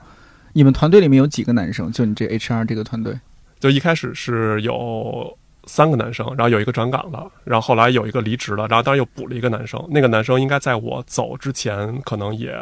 [0.53, 1.91] 你们团队里面有几个男生？
[1.91, 3.19] 就你这 HR 这个团队？
[3.59, 9.83] 就一开始是有三个男生，然后有一个转岗了，然后后来有一个离职了，然后当然又补了一个男生。
[9.89, 12.53] 那个男生应该在我走之前可能也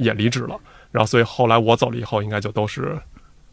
[0.00, 0.58] 也离职了，
[0.90, 2.98] 然后所以后来我走了以后，应该就都是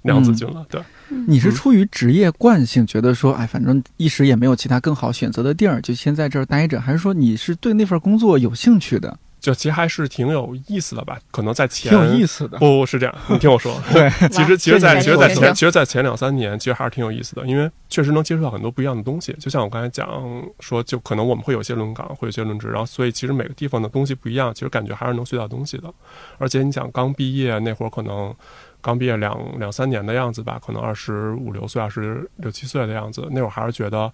[0.01, 0.65] 娘子军了。
[0.69, 0.81] 对，
[1.27, 11.17] 你是出于职业惯性，觉得说，哎，反正一时也没有其他更好选择的地儿，就先在这儿待着，还是说你是对那份工作有兴趣的，就其实还是挺有意思的吧？
[11.31, 12.57] 可能在前挺有意思的？
[12.57, 13.81] 不是这样，你听我说。
[13.93, 19.31] 对， 其实，其实在，这其实，在前，其实，在前两三年，其实还是挺有意思的，因为确实能接触到很多不一样的东西。
[19.39, 20.05] 就像我刚才讲
[20.59, 25.89] 说，就可能我们会有些轮岗，会有些轮值，然后所以其实每个地方的东西不一样，其实感觉还是能学到东西的。
[26.39, 28.35] 而且你想，刚毕业那会儿，可能
[28.81, 34.11] 刚毕业两两三年的样子吧，可能二十五六岁、二十六七岁的样子，那会儿还是觉得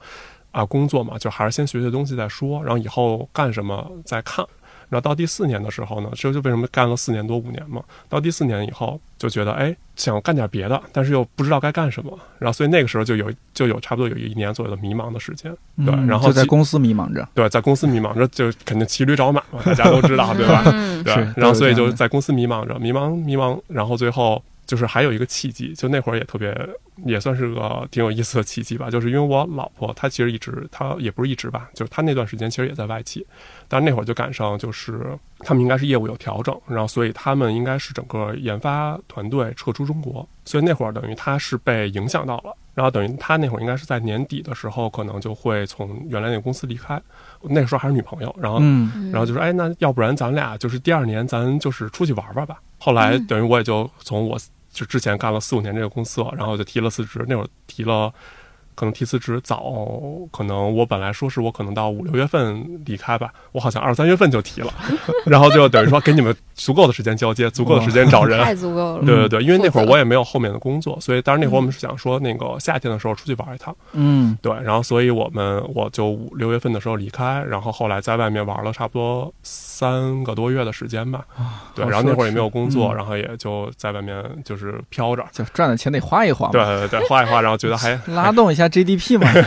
[0.52, 4.46] 啊，工作嘛，就还是先学学东西再说，然后以后干什么再看。
[4.94, 7.82] 然后到第四年的时候呢，这就为什么干了四年多五年嘛。
[8.08, 12.16] 到第四年以后就觉得，哎，想干点别的，但是又不知道该干什么。
[12.38, 15.52] 然后所以那个时候就有就有差不多有一年左右的迷茫的时间。
[15.84, 17.28] 对嗯然后就在公司迷茫着。
[17.34, 20.62] 对，在公司迷茫着，就肯定骑驴找马嘛，大家都知道，对吧？
[20.68, 26.56] 嗯对，然后所以就在公司迷茫着，迷茫迷茫，然后最后就是还有一个契机，就那会儿也特别，
[27.06, 33.26] 也算是个挺有意思的契机吧，就是因为我老婆她其实一直，她也不是一直吧，就是她那段时间其实也在外企，
[33.68, 42.56] 但那会儿就赶上就是他们应该是业务有调整，然后所以他们应该是整个研发团队撤出中国，所以那会儿等于她是被影响到了。
[42.74, 47.02] 然后等于他那会儿应该是在年底的时候，可能就会从原来那个公司离开。
[47.44, 52.58] 那个时候还是女朋友，然后嗯然后就说，哎，那要不然咱俩就是第二年，咱就是出去玩玩吧。
[52.80, 54.38] 后来等于我也就从我
[54.72, 57.24] 就之前干了四五年这个公司了，然后就提了辞职。
[57.28, 58.12] 那会儿提了，
[58.76, 59.64] 可能提辞职早，
[60.32, 64.74] 可能我本来说是我可能到五六月份离开吧，我好像二三月份就提了，
[65.26, 68.44] 然后就等于说给你们足够的时间交接，足够的时间找人。
[68.44, 69.06] 太足够了。
[69.06, 73.76] 对对对，因为那会儿我也没有后面的工作，所以当然那会儿我们是想说那个夏天的时候出去玩一趟。
[73.94, 81.26] 嗯对，然后所以我们我就五六月份的时候离开，然后后来在外面玩了差不多三个多月的时间吧。
[81.76, 85.24] 对，然后那会儿也没有工作，嗯然后也就在外面就是飘着。
[85.32, 89.28] 就赚的钱得花一花对，对对，花一花，然后觉得还 拉动一下 GDP 嘛。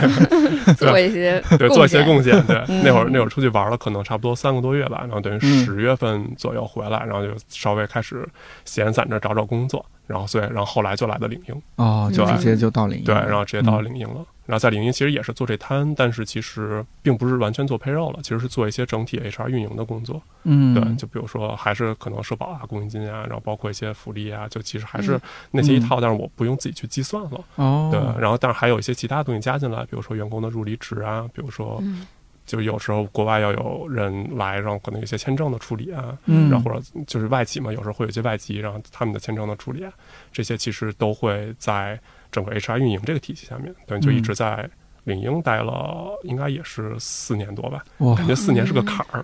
[0.77, 2.41] 做一些对做一些贡献。
[2.45, 8.27] 对，嗯那会儿那会儿出去玩了，可能差不多三个多月吧，然后等于嗯十月份左右回来，然后就稍微开始
[8.65, 11.61] 闲散着找找工作，然后所以然后后来就来的领英。
[11.77, 14.21] 哦，就直接就到领英对，然后直接到领英了。
[14.47, 20.19] 然后在领英其实也是做这摊，但是其实并不是完全做配肉了，其实是做一些整体 HR 运营的工作。
[20.43, 25.19] 嗯，对，就比如说还是可能社保啊、公积金啊，然后包括一些福利啊，就其实还是
[25.51, 27.45] 那些一套，但是我不用自己去计算了。
[27.55, 32.07] 哦，对，然后但是还有一些其他东西加进来，比如说员工的入离职啊，比如说嗯
[32.45, 39.91] 就有时候国外要有人来，然后可能有一些签证的处理啊，嗯，然后或者就是外企嘛，有时候会有一些外籍，然后他们的签证的处理啊，
[40.31, 41.99] 这些其实都会在
[42.31, 44.69] 整个 HR 运营这个体系下面，等于就一直在
[45.05, 47.83] 领英待了，应该也是四年多吧，
[48.17, 49.23] 感觉四年是个坎儿。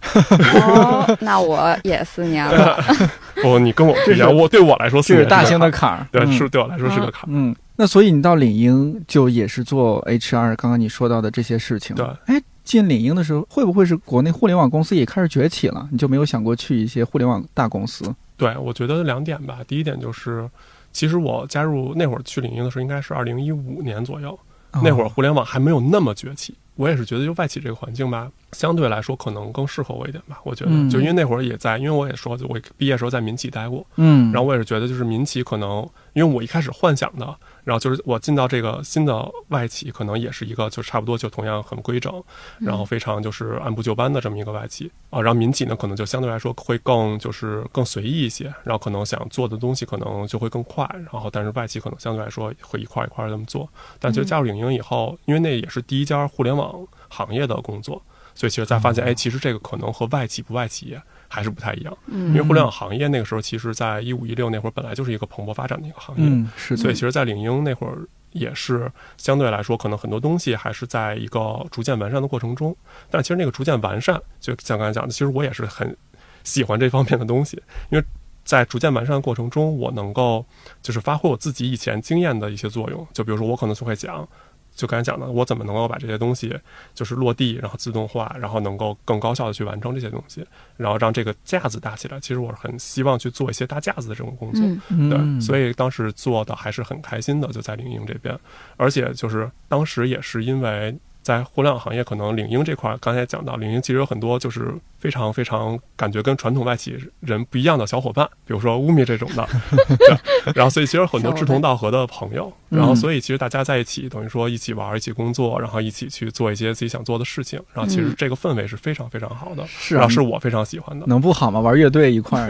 [0.61, 2.81] 哦，那我也四年了。
[3.41, 7.27] 不，你跟我不一样，我对我来说是大型年是个坎儿，的坎儿，对，嗯是对我来说是个坎儿。
[7.27, 11.93] 嗯，那所以你到领英就也是做 HR，刚刚你说到的这些事情。
[11.97, 15.89] 对，哎，进领英的时候，会不会是国内互联网公司也开始崛起了？
[15.91, 18.05] 你就没有想过去一些互联网大公司？
[18.37, 19.59] 对，我觉得两点吧。
[19.67, 20.49] 第一点就是，
[20.93, 24.39] 其实我加入那会儿去领英的时候，应该是二零一五年左右，
[24.81, 26.55] 那会儿哦互联网还没有那么崛起。
[26.75, 30.39] 我也是觉得，就外企这个环境吧，相对来说可能更适合我一点吧。
[30.43, 42.23] 我觉得，嗯就因为那会儿也在，因为我也说，我毕业时候在民企待过，嗯，然后我也是觉得，就是民企可能，因为我一开始幻想的，然后就是我进到这个新的外企，可能也是一个就差不多就同样很规整，
[42.59, 45.21] 然后非常就是按部就班的这么一个外企啊。
[45.21, 53.69] 然后民企呢，可能就相对来说会更就是更随意一些，然后可能想做的东西可能就会更快，然后但是外企可能相对来说会一块一块这么做。
[53.99, 58.01] 但其实加入领英以后，因为那也是第一家互联网行业的工作，
[58.35, 60.97] 所以其实才发现，哎，其实这个可能和外企不外企
[61.33, 61.97] 还是不太一样。
[62.07, 67.97] 因为嗯互联网行业那个时候，其实在一五一六那会儿本来就是一个蓬勃发展的一个行业，嗯是的，所以其实，在领英那会儿
[68.33, 72.75] 也是相对来说，可能很多东西还是在一个逐渐完善的过程中。
[73.09, 75.97] 但其实那个逐渐完善，就像刚才讲的，其实我也是很
[76.43, 78.05] 喜欢这方面的东西，因为
[78.43, 80.45] 在逐渐完善的过程中，我能够
[80.81, 83.07] 就是发挥我自己以前经验的一些作用。
[83.11, 84.27] 就比如说，我可能就会讲。
[84.75, 86.57] 就刚才讲的，我怎么能够把这些东西
[86.93, 90.45] 就是落地，然后自动化，然后能够更高效的去完成这些东西，
[90.77, 92.19] 然后让这个架子搭起来。
[92.19, 94.63] 其实我是很希望去做一些搭架子的这种工作。
[94.89, 98.37] 嗯对，所以以当时做的还是很开心的，就在领英这边，
[98.77, 109.47] 而且就是当时也是因为在互联网行业，可能领英这块儿，刚才讲到领英其实有很多就是非常非常感觉跟传统外企人不一样的小伙伴，比如说乌米这种的，
[109.97, 121.05] 对然后所以其实很多志同道合的朋友，嗯然后所以其实大家在一起，等于说一起玩、一起工作，然后一起去做一些自己想做的事情，然后其实嗯这个氛围是非常非常好的，是啊然后，是我非常喜欢的。
[121.07, 121.59] 能不好吗？
[121.61, 122.49] 玩乐队一块儿，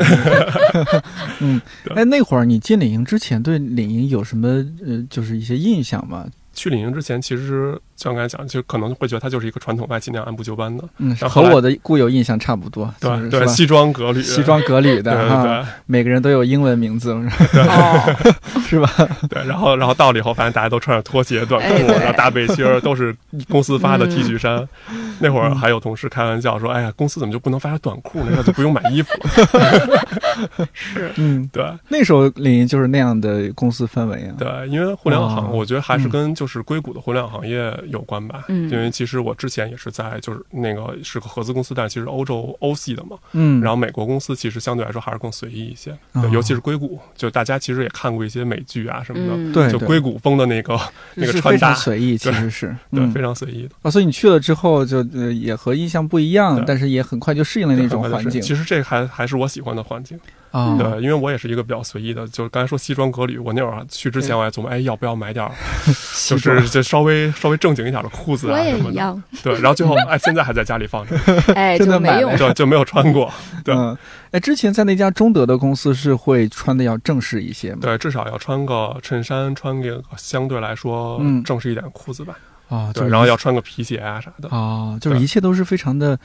[1.40, 4.48] 嗯，对哎，那会儿你进领英之前，对领英有什么
[4.86, 6.26] 呃，就是一些印象吗？
[6.56, 18.16] 去领英之前，其实像刚才讲，就可能会觉得它就是一个传统外企那样按部就班的，嗯，和我的固有印象差不多，对对，西装革履，西装革履对对的，对每个人都有英文名字，哦，
[18.68, 18.90] 是吧？
[19.30, 23.16] 对，然后然后到了以后，发现大家都穿着拖鞋、短裤，然后大背心儿，都是
[23.50, 24.68] 公司发的嗯 T 恤衫。
[25.20, 28.32] 那会儿还有同事开玩笑说：“哎呀，公司怎么就不能发点短裤呢？
[28.36, 29.98] 那就不用买衣服了。
[30.74, 34.36] 是，嗯”，对那时候领英就是那样的公司氛围啊。
[34.38, 38.44] 对，因为互联网行，哦我觉得还是嗯跟就是硅谷的互联网行业有关吧。
[38.50, 43.18] 嗯因为其实我之前也是在就是那个是个合资公司，但其实欧洲欧系的嘛。
[43.32, 45.98] 嗯，然后美国公司其实相对来说还是更随意一些，
[46.32, 50.78] 尤其是硅谷，就大家其实也看过一些美剧啊什么的，嗯，对对就硅谷风的那个
[51.16, 53.76] 那个是非常穿搭，随意，其实是对，嗯非常随意的。
[53.84, 60.20] 啊，所以你去了之后就呃也和印象不一样，但是也很快就适应了那种环境其实这还还是我喜欢的环境，
[60.54, 60.78] 啊。
[60.78, 65.52] 对，因为我也是一个比较随意的，就是刚才说西装革履，我那会儿去之前我还琢磨，哎，要不要买点儿，
[66.30, 71.16] 就是就稍微稍微正经一点的裤子啊什么的，一样，对，然后最后哎，现在还在家里放着，
[71.54, 72.38] 哎，真的没用。
[72.38, 73.30] 就就没有穿过，
[73.66, 73.76] 对。
[73.76, 73.98] 嗯，
[74.32, 77.80] 哎，之前在那家中德的公司是会穿的要正式一些吗？
[77.82, 81.44] 对，至少要穿个衬衫，穿个相对来说嗯。
[81.44, 82.36] 正式一点的裤子吧，
[82.70, 86.18] 啊，就对，然后要穿个皮鞋啊啥的，啊，就是一切都是非常的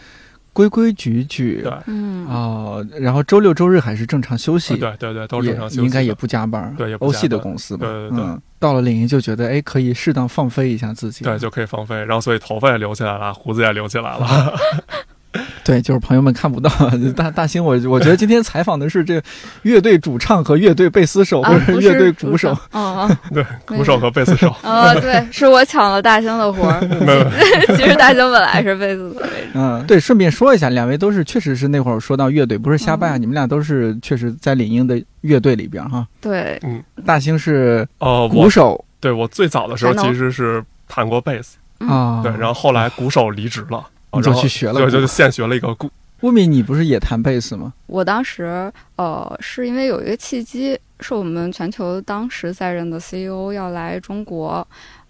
[0.58, 1.60] 规规矩矩。
[1.62, 8.24] 对，嗯，哦，然后周六周日还是正常休息，对对对，都正常休息，应该也不加班，对也不欧系的公司吧，对对对。
[8.24, 14.52] 嗯，到了领英就觉得哎，可以适当放飞一下自己，对，就可以放飞，然后所以头发也留起来了，胡子也留起来了，
[15.62, 16.70] 对，就是朋友们看不到
[17.14, 19.20] 大大兴，我我觉得今天采访的是这
[19.62, 26.80] 乐队主唱和乐队贝斯手，啊或，者不乐队鼓手， 嗯嗯， 对，鼓手和贝斯手，呃，对，是我抢了大兴的活儿。
[26.80, 29.50] 没有，其实大兴本来是贝斯的位置。
[29.54, 36.06] 嗯，对，顺便说一下，两位都是确实是那会儿说到乐队，不是瞎掰啊，嗯你们俩都是确实在领英的乐队里边哈。
[36.20, 45.90] 对，嗯大兴是哦，鼓手对我最早的时候其实是弹过贝斯，嗯啊，对，然后后来鼓手离职了，你就然后去学了鼓对，就现学了一个鼓，
[46.22, 47.72] 乌米，你不是也弹贝斯吗？
[47.86, 54.66] 我当时呃是因为有一个契机，是我们全球当时在任的 CEO 要来中国。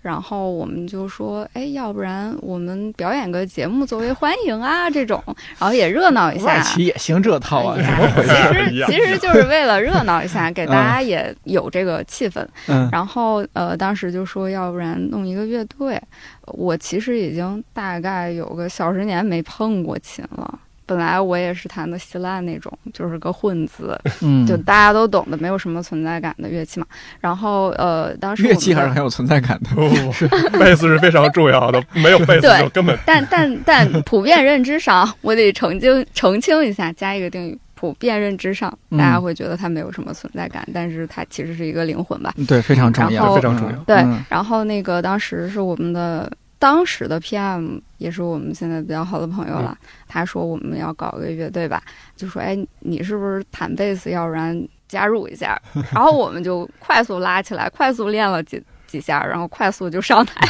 [0.08, 5.22] 然后我们就说，哎，要不然我们表演个节目作为欢迎啊，这种，
[5.58, 6.46] 然后也热闹一下。
[6.46, 8.86] 外企也行这套啊，哎呀怎么回事？
[8.86, 12.42] 其实其实就是为了热闹一下，给大家也有这个气氛。
[12.68, 16.00] 嗯然后呃，当时就说，要不然弄一个乐队。
[16.46, 20.58] 我其实已经大概有个小十年没碰过琴了。
[20.88, 26.86] 本来我也是弹的稀烂那种，就是个混子，嗯，就大家都懂的，没有什么存在感的乐器嘛。
[27.20, 29.68] 然后呃，当时乐器还是很有存在感的。
[29.74, 30.12] 不不
[30.50, 37.58] 不，贝斯是非常重要的，没有贝斯就根本但但但普遍认知上，我得澄清澄清一下，加一个定语。
[37.74, 42.34] 普遍认知上，嗯大家会觉得它没有什么存在感，但是它其实是一个灵魂吧。
[42.48, 49.76] 对，非常重要，非常重要对，嗯然后那个当时是我们的当时的 PM，也是我们现在比较好的朋友了。
[50.06, 51.82] 他说我们要搞个乐队吧，
[52.16, 54.10] 就说哎，你是不是弹贝斯？
[54.10, 55.60] 要不然加入一下。
[55.92, 58.62] 然后我们就快速拉起来，快速练了几。
[58.88, 60.48] 几下，然后快速就上台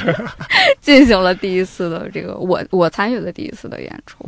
[0.80, 4.24] 进行了第一次的这个我我参与的第一次的演出。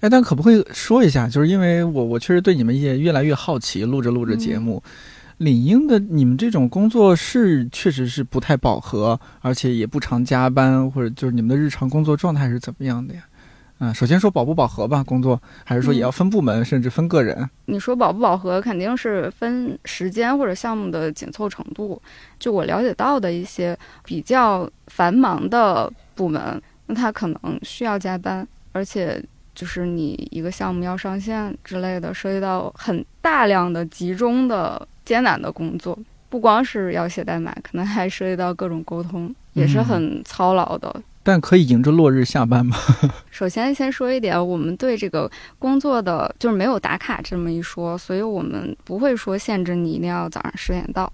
[0.00, 1.28] 哎，但可不可以说一下？
[1.28, 4.82] 就是因为我我确实对你们也越来越好奇，录着录着节目，
[5.40, 13.22] 领英的你们这种工作是确实是不太饱和，而且也不常加班，或者就是你们的日常工作状态是怎么样的呀？
[13.78, 17.48] 嗯，首先说饱不饱和吧，工作还是说也要分部门，甚至分个人？
[17.64, 22.00] 你说饱不饱和，肯定是分时间或者项目的紧凑程度。
[22.38, 23.74] 就我了解到的一些
[24.04, 29.24] 比较繁忙的部门，那他可能需要加班，而且
[29.54, 35.98] 就是你一个项目要上线之类的，涉及到很大量的集中的艰难的工作，
[36.28, 41.02] 不光是要写代码，可能还涉及到各种沟通，也是很操劳的。
[41.22, 42.74] 但可以迎着落日下班吗？
[43.30, 51.12] 首先，先说一点，我们对这个工作的就是没有打卡这么一说，所以我们不会说限制你一定要早上十点到。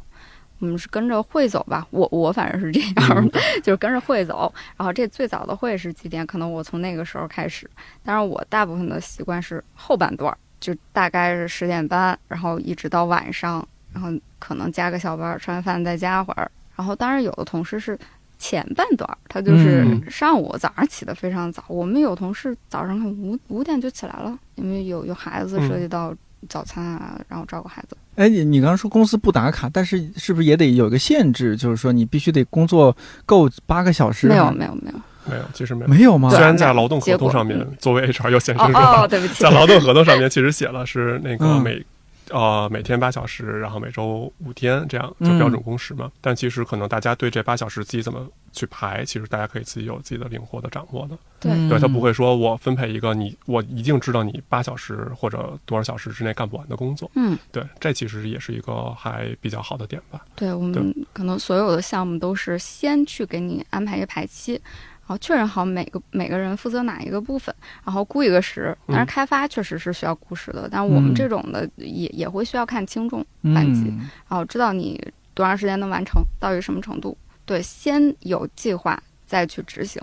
[0.59, 4.53] 我们是跟着会走吧，我我反正是这样的， 就是跟着会走。
[4.77, 6.27] 然后这最早的会是几点？
[6.27, 7.71] 可能我从那个时候开始，
[8.03, 16.51] 但是我大部分的习惯是后半段，就大概是十点半，然后一直到晚上，然后可能加个小班，吃完饭再加会儿。
[16.75, 17.99] 然后当然有的同事是
[18.39, 21.63] 前半段，他就是嗯上午早上起得非常早。
[21.69, 26.15] 我们有同事早上五五点就起来了，因为有有孩子嗯涉及到
[26.49, 27.97] 早餐啊，然后照顾孩子。
[28.17, 31.57] 哎，你你刚刚说公司不打卡，但是是不是也得有个限制？
[31.57, 34.27] 就是说你必须得工作够八个小时？
[34.27, 34.99] 没有没有没有。
[35.29, 35.89] 没有，其实没有。
[35.89, 36.31] 没有吗？
[36.31, 41.85] 虽然在劳动合同上面嗯，作为 HR 又显示哦出哦，对不起在，劳动合同上面其实写了是那个嗯每、
[42.31, 46.11] 呃每天八小时，然后每周五天这样就嗯标准工时嘛。
[46.21, 48.25] 但其实可能大家对这八小时自己怎么
[48.57, 51.17] 去排，其实大家可以自己有自己的灵活的掌握的。
[51.39, 57.09] 对嗯对他不会说我分配一个你我一定知道你八小时或者多少小时之内干不完的工作。
[57.15, 60.25] 嗯，对，这其实也是一个还比较好的点吧。
[60.35, 67.55] 对我们可能所有的项目都是先去给你安排一个排期，然后确认好每个每个人负责哪一个部分，
[67.85, 68.75] 然后估一个时。
[68.87, 74.99] 当然，嗯开发确实是需要估时的，但我们嗯这种的也也会需要看轻重，班级嗯然后知道你
[75.35, 77.17] 多长时间能完成，到底什么程度。
[77.47, 80.03] 对，先有计划再去执行，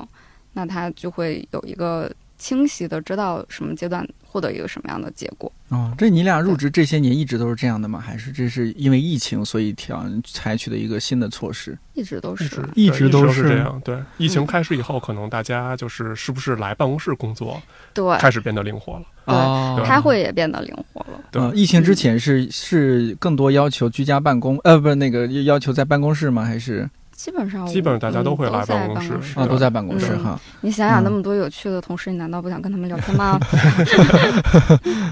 [0.54, 5.52] 那他就会有一个清晰的知道什么阶段获得一个什么样的结果。
[5.70, 8.00] 哦，这你俩入职这些年一直都是这样的吗？
[8.00, 11.78] 还是这是因为疫情所以调采取的一个新的措施？
[11.94, 13.82] 一直都是一直都是这样。
[13.84, 17.62] 对，疫情开始以后，可能大家就是是不是来办公室工作
[17.94, 19.04] 对，开始变得灵活了。
[19.26, 21.20] 对哦，开会也变得灵活了。
[21.32, 26.44] 对嗯，疫情之前是是更多要求居家办公，呃，不是那个要求在办公室吗？
[26.44, 30.40] 还是基本上，基本上大家都会来办公室室啊都在办公室嗯哈？
[30.62, 33.40] 你想想嗯那么多有趣的同事，你难道不想跟他们聊天吗？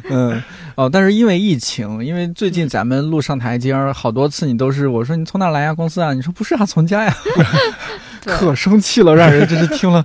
[0.10, 0.42] 嗯，
[0.76, 5.74] 哦，但是因为疫情，因为最近咱们路上台阶儿好多次，你都是我说你从哪来呀？
[5.74, 6.12] 公司啊？
[6.14, 7.16] 你说不是啊，从家呀，
[8.26, 10.02] 可生气了，让人真是听了。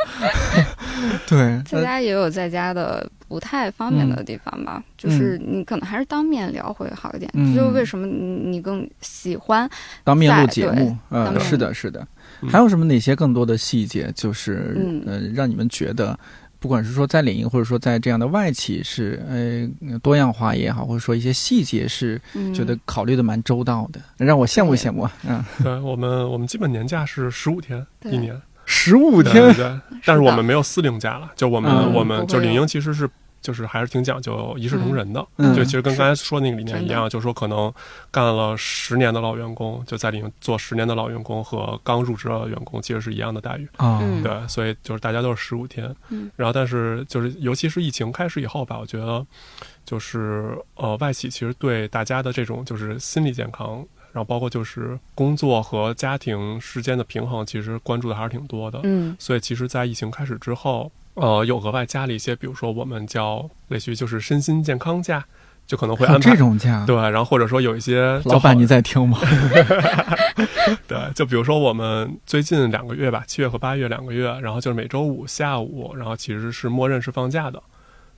[1.27, 7.31] 对，在家也有在家的不太方便的地方吧，就是你可能还是当面聊会好一点。
[7.35, 7.55] 嗯。
[7.55, 9.69] 就是为什么你你更喜欢
[10.05, 12.07] 当面录节目，呃，是的，是的。
[12.41, 12.49] 嗯。
[12.49, 15.03] 还有什么哪些更多的细节，就是、嗯。
[15.07, 16.19] 呃，让你们觉得，
[16.59, 22.53] 不管是说在领英，或者说在这样的外企是呃多样化也好，或者说一些细节是嗯。
[22.55, 25.13] 觉得考虑的蛮周到的，让我羡慕羡慕啊！
[25.29, 29.35] 嗯，对我们，我们基本年假是十五天对一年，十五天。
[29.55, 29.81] 对，对。
[30.05, 31.95] 但是我们没有四令假了，就我们、嗯。
[31.95, 32.63] 我们就领不会有。
[32.63, 33.09] 营其实是
[33.41, 35.27] 就是还是挺讲究一视同仁的。
[35.37, 35.55] 嗯。
[35.55, 37.73] 就其实跟刚才说那个理念一真样，就是说可能
[38.11, 43.67] 干了十年的老员工，就在里面做十年的老员工和刚入职的员工其实是一样的待遇。
[43.77, 44.23] 啊，嗯。
[44.23, 46.31] 对，所以就是大家都是十五天，嗯。
[46.37, 49.25] 然后但是就是尤其是疫情开始以后吧，我觉得
[49.85, 53.85] 就是呃外企其实对大家的这种就是心理健康，
[54.17, 58.81] 然后包括就是工作和家庭之间的平衡，其实关注的还是挺多的。
[58.85, 65.23] 嗯所以其实，在疫情开始之后，呃，有额外加了一些，比如说我们叫类似于就是身心健康假，
[65.67, 69.19] 就可能会安排这种假，对，然后或者说有一些老板你在听吗？
[70.89, 77.63] 对，就比如说我们最近两个月吧，七月和八月两个月，然后就是每周五下午，然后其实是默认是放假的。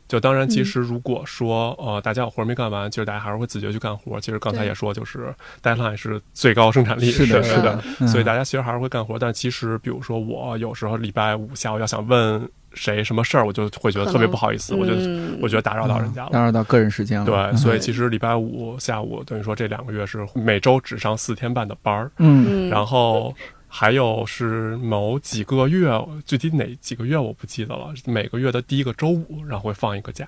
[0.09, 4.21] 就当然，其实如果说、呃大家有活儿没干完，其实大家还是会自觉去干活儿。
[4.21, 9.19] 其实刚才也说，就是 deadline 是最高生产力，是的，是是的，嗯所以大家其实还是会干活。
[9.19, 16.31] 但其实，比如说我有时候礼拜五下午要想问谁什么事儿，我就会觉得特别不好意思，我就嗯我觉得打扰到人家了。
[16.33, 17.27] 打扰到个人时间了。
[17.27, 23.35] 对，嗯所以其实礼拜五下午等于说这两个月是每周只上四天半的班儿，嗯嗯，然后
[23.69, 25.89] 还有是某几个月，
[26.25, 27.93] 具体哪几个月我不记得了。
[28.07, 30.27] 每个月的第一个周五，然后会放一个假，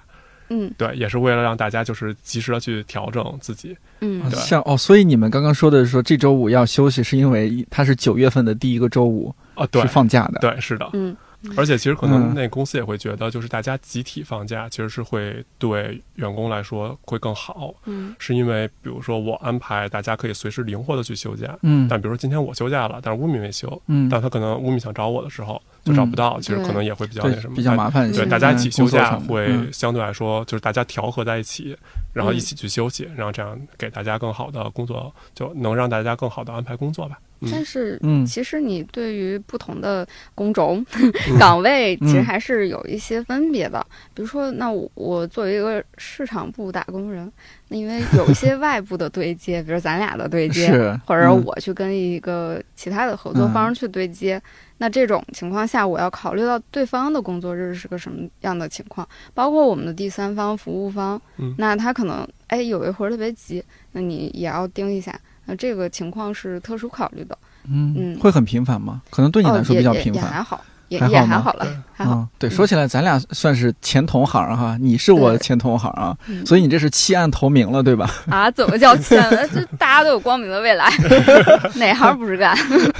[0.50, 3.76] 嗯对，也是为了让大家就是及时的去调整自己。
[4.00, 10.38] 嗯对像哦，所以你们刚刚说的说这周五要休息，是因为它是九月份的第一个周五啊，对是，放假的。
[10.40, 10.88] 对，是的。
[10.92, 11.16] 嗯
[11.56, 21.58] 而且其实可嗯能那公司也会觉得，就是大家集体放假，其实是会对员工来说会更好，嗯是因为比如说我安排大家可以随时灵活的去休假。
[21.62, 28.18] 嗯但比如说今天我休假了，但是乌米没休，嗯，但他可能乌米想找我的时候就找不到，其实可能也会比较那什么，比较麻烦一些。
[28.18, 31.76] 对，嗯大家一起休假嗯会嗯相对来说，就是大家调和在一起，
[32.12, 37.18] 然后嗯一起去休息，然后这样给大家更好的工作，就能让大家更好的安排工作吧。
[37.52, 38.24] 但是嗯。
[38.26, 41.38] 其实你对于不同的工种、嗯。
[41.38, 43.84] 岗位，其实嗯还是有一些分别的。
[44.14, 47.30] 比如说，那我我作为一个市场部打工人，
[47.68, 51.44] 那因为有一些外部的对接， 比如咱俩的对接，是或者嗯。
[51.44, 54.40] 我去跟一个其他的合作方去对接，
[54.78, 61.54] 那这种情况下，我要考虑到对方的工作日是个什么样的情况，包括我们的第三方服务方，嗯。
[61.58, 63.62] 那他可能哎有一会儿特别急，
[63.92, 65.18] 那你也要盯一下。
[65.46, 67.36] 那这个情况是特殊考虑的。
[67.64, 69.02] 嗯嗯会很频繁吗？
[69.10, 70.22] 可能对你来说比较频繁。
[70.24, 72.14] 也还好，也还好吗也还好了，还好。
[72.14, 78.10] 嗯，对，嗯说起来，咱俩算是前同行哈，你是我前同行啊，嗯所以你这是弃暗投明了，对吧？
[78.30, 79.46] 啊，怎么叫签了？
[79.52, 80.90] 这大家都有光明的未来，
[81.76, 82.56] 哪行不是干？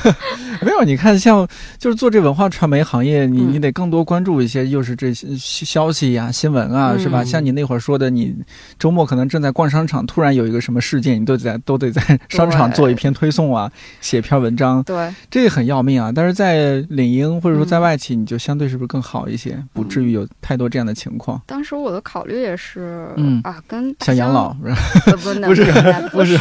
[0.61, 1.46] 没有，你看，像
[1.78, 7.22] 就是做这文化传媒行业，你嗯你得更多关注一些，又是这些消息呀、新闻啊，是吧？
[7.22, 8.34] 嗯像你那会儿说的，你
[8.78, 13.70] 周末可能正在逛商场，突然有一个什么事件，你都在都得在商场做一篇推送啊，
[14.01, 16.12] 写一篇文章，对，这个很要命啊。
[16.14, 21.41] 但是在领英或者说在嗯外企，你就相对是不是更好一些，不至于有太多这样的情况？
[21.47, 23.41] 当时我的考虑也是，嗯。
[23.45, 24.49] 啊，跟想养老，
[25.07, 25.64] 呃 不是 不是
[26.11, 26.36] 不不是。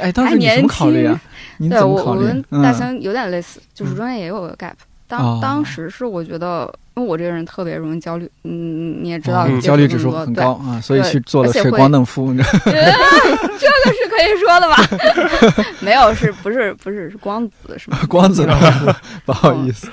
[0.00, 1.20] 哎，当时你怎么考虑啊？
[1.58, 2.22] 您对我，怎么考虑？
[2.22, 2.44] 我跟？
[2.50, 2.62] 嗯。
[2.62, 3.96] 大兴有点类似，就是嗯。
[3.96, 4.70] 中间也有个 gap。
[4.70, 4.74] 哦。
[5.08, 12.80] 当当时是我觉得，因为我这个人特别容易焦虑，嗯，你也知道哦焦虑指数很高啊，所以去做了水光嫩肤，你知道这个
[14.02, 15.64] 是可以说的吧？
[15.80, 17.98] 没有，是不是不是是光子是吗？
[18.08, 18.46] 光子，
[19.24, 19.88] 不好意思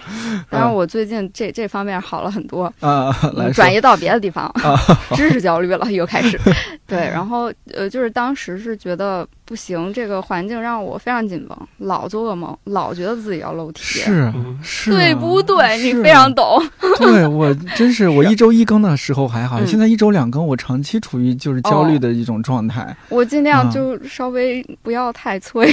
[0.50, 3.14] 但是我最近这这方面好了很多，啊，
[3.54, 4.80] 转移到别的地方啊，
[5.16, 6.40] 知识焦虑了又开始。
[6.88, 13.82] 对，然后呃，就是当时是觉得不行，这个环境让我非常紧绷，老做噩梦，老觉得自己要漏题。
[13.84, 15.78] 是是啊，对不对？
[15.78, 16.62] 你非常懂。
[16.98, 22.96] 对我真是我一周一更的时候还好，嗯现在一周两更，我长期处于就是焦虑的一种状态。
[23.10, 25.68] 我尽量啊就稍微不要太催，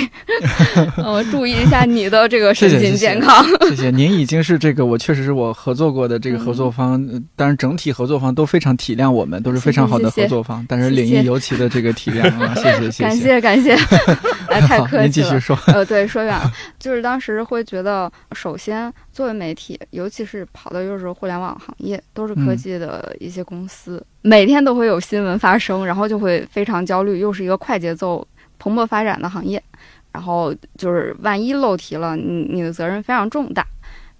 [0.97, 3.07] 呃，注意一下你的这个身心谢谢谢谢。
[3.07, 3.45] 健康。
[3.69, 7.23] 谢谢您，已经是这个我确实是我合作过的这个合作方，嗯。
[7.37, 13.03] 当然整体合作方都非常体谅我们，都是非常好的合作方，但是领域尤其的这个体谅啊，谢谢谢 谢。
[13.05, 13.23] 感谢。
[13.23, 13.77] 谢感谢，
[14.51, 15.03] 哎， 太好，客气了。
[15.03, 15.57] 您继续说。
[15.69, 28.27] 呃，对，说远了，就是当时会觉得，首先作为媒体，尤其是跑的又是互联网行业，都是科嗯技的一些公司，每天都会有新闻发生，然后就会非常焦虑，又是一个快节奏、
[28.59, 29.63] 蓬勃发展的行业，
[30.13, 33.67] 然后就是万一漏题了，你你的责任非常重大。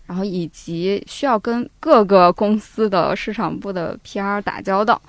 [0.07, 5.01] 然后以及需要跟各个公司的市场部的 PR 打交道，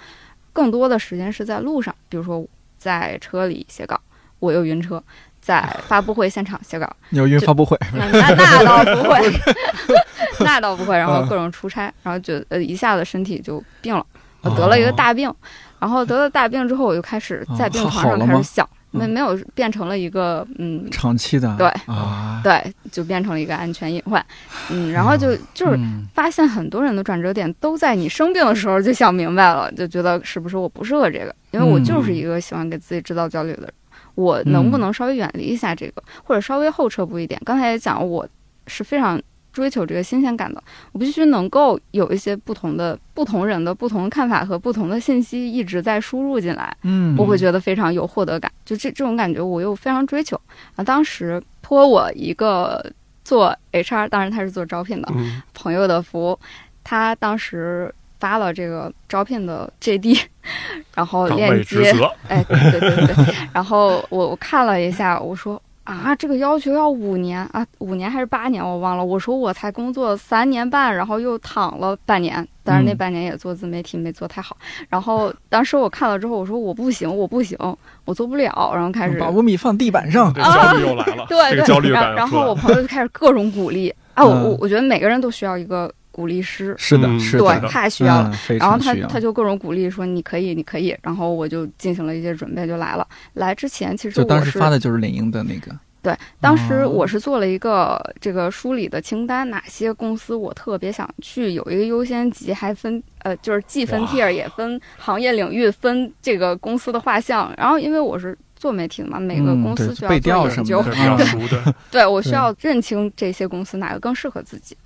[0.53, 2.45] 更多的时间是在路上，比如说
[2.77, 3.99] 在车里写稿，
[4.41, 5.01] 我又晕车，
[5.39, 9.31] 在 发布会现场写稿，你有晕发布会， 那那那倒不会，
[10.43, 10.97] 那倒不会。
[10.97, 11.27] 然后嗯。
[11.29, 14.05] 各种出差，然后就呃一下子身体就病了，
[14.41, 15.33] 我哦得了一个大病。
[15.79, 19.09] 然后得了大病之后，我就开始在病床上开始想，没嗯。
[19.09, 20.87] 没有变成了一个嗯。
[20.91, 21.55] 长期的。
[21.57, 21.67] 对。
[21.87, 24.23] 啊，对，就变成了一个安全隐患，
[24.69, 33.73] 嗯，然后就就是嗯发现很多人的转折点都在你生病的时候就想明白了，就觉得是不是我不适合这个，因为我就是一个喜欢给自己制造焦虑的人，
[34.15, 37.41] 我能不能稍微远离一下这个，或者稍微后撤步一点？
[37.45, 38.27] 刚才也讲，我
[38.67, 50.39] 是非常追求这个新鲜感的，我必须能够有一些不同的、不同人的不同看法和不同的信息一直在输入进来，嗯，我会觉得非常有获得感，就这这种感觉我又非常追求
[50.75, 50.83] 啊。
[50.83, 52.83] 当时托我一个
[53.23, 56.39] 做 HR，当然他是做招聘的，嗯朋友的福，
[56.83, 60.21] 他当时发了这个招聘的 JD，
[60.95, 61.91] 然后链接，
[62.29, 69.03] 哎，对对对对，然后我我看了一下，我说啊，这个要求要五年啊，五年还是八年，我忘了。
[69.03, 74.55] 我说我才工作三年半，然后又躺了半年，但是那嗯半年也做自媒体没做太好。
[74.87, 77.57] 然后当时我看了之后，我说我不行，我不行，
[78.05, 82.45] 我做不了，然后开始把五米放地板上，这焦虑又来了，对对，这个焦虑然后然感又出来了。
[82.45, 88.31] 后我朋友就开始各种鼓励啊，我嗯我我觉得每个人都需要一个鼓励师，是的，嗯是对的，，太需要了。
[88.49, 88.95] 嗯，然后他。
[89.09, 93.05] 他就各种鼓励说你可以你可以，然后我就进行了一些准备就来了。
[93.33, 107.53] 来之前其实就当时我是发的就是领英的那个，对，当时哦我是做了一个这个梳理的清单，哪些公司我特别想去，有一个优先级，还分呃就是既分 tier 也分行业领域，分这个公司的画像。
[107.57, 114.77] 然后因为我是做媒体的嘛，每个公司需要研究什么的， 对对我需要认清这些公司哪个更适合自己。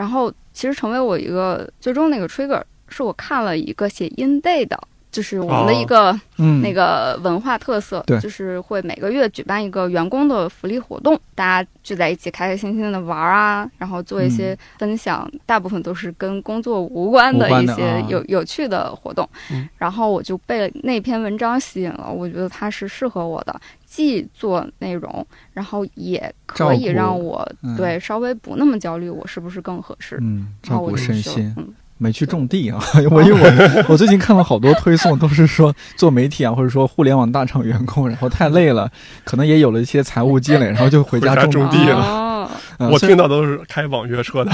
[0.00, 4.80] 然后其实成为我一个最终那个 trigger 是我看了一个写 in day 的，
[5.12, 19.28] 就是我们的一个、嗯，那个文化特色，就是会每个月举办一个员工的福利活动，大家聚在一起开开心心的玩儿啊，然后做一些分享，大部分都是跟工作无关的一些有、有趣的活动。
[19.52, 19.68] 嗯。
[19.76, 23.60] 然后我就被那篇文章吸引了，我觉得它是适合我的，
[23.90, 30.16] 既做内容，然后也可以让我嗯对稍微不那么焦虑，我是不是更合适？
[30.20, 32.78] 嗯，照顾身心，嗯，没去种地啊。
[33.10, 38.88] 我因为我 我最近看了好多推送，都是说做媒体啊，或者说互联网大厂员工，然后太累了，
[39.24, 44.50] 可能也有了一些财务积累，然后就回家种种地了我听到都是开网约车的，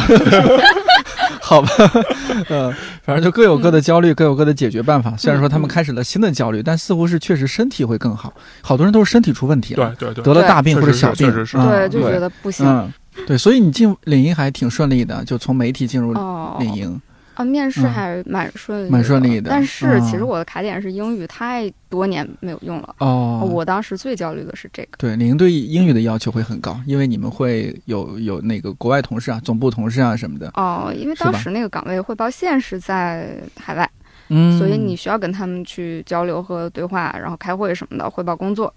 [1.47, 1.69] 好吧，
[2.51, 2.75] 嗯，
[3.05, 5.15] 反正就各有各的焦虑，各有各的解决办法。
[5.17, 8.33] 虽然说他们嗯开始了新的焦虑，但似乎是确实身体会更好。
[8.63, 12.67] 好多人都是身体出问题了，对对对，得了大病或者小病，确实是嗯对，就觉得不行。
[12.67, 12.93] 嗯，
[13.29, 17.01] 对，所以你进领英还挺顺利的，就从媒体进入哦，领英。
[17.37, 22.95] 啊，面试嗯还蛮顺利，蛮顺利的但是其实嗯我的卡点是英语，太多年没有用了。
[22.99, 24.89] 哦，我当时最焦虑的是这个。
[24.99, 30.51] 对您对英语的要求会很高，因为你们会有有那个国外同事啊、总部同事啊什么的。
[30.55, 33.91] 哦，因为当时那个岗位汇报线是在海外，
[34.29, 38.73] 嗯，所以你需要跟他们去交流和对话，然后开会什么的，汇报工作。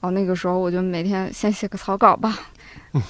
[0.00, 2.36] 哦那个时候我就每天先写个草稿吧，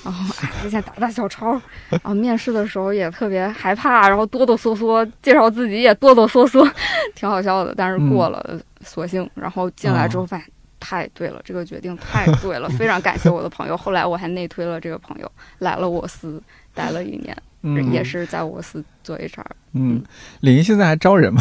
[0.05, 1.53] 然后哎，之前打打小抄，
[1.91, 6.69] 然后面试的时候也特别害怕，然后哆哆嗦嗦，介绍自己也哆哆嗦嗦，
[7.15, 7.75] 挺好笑的。
[7.77, 10.47] 但是过了，索性，然后进来之后发现。
[10.85, 13.77] 太对了，这个决定太对了，非常感谢我的朋友。
[13.77, 16.43] 后来我还内推了这个朋友来了我司，
[16.75, 19.45] 待了一年，嗯也是在我司做 HR。
[19.75, 20.03] 嗯，
[20.41, 21.41] 李英现在还招人吗？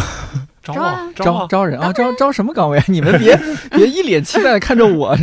[0.61, 0.75] 招
[1.15, 2.83] 招招啊，招人啊，招招什么岗位啊？
[2.87, 3.35] 你们别
[3.73, 5.17] 别一脸期待地看着我，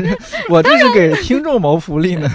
[0.50, 2.28] 我这是给听众谋福利呢。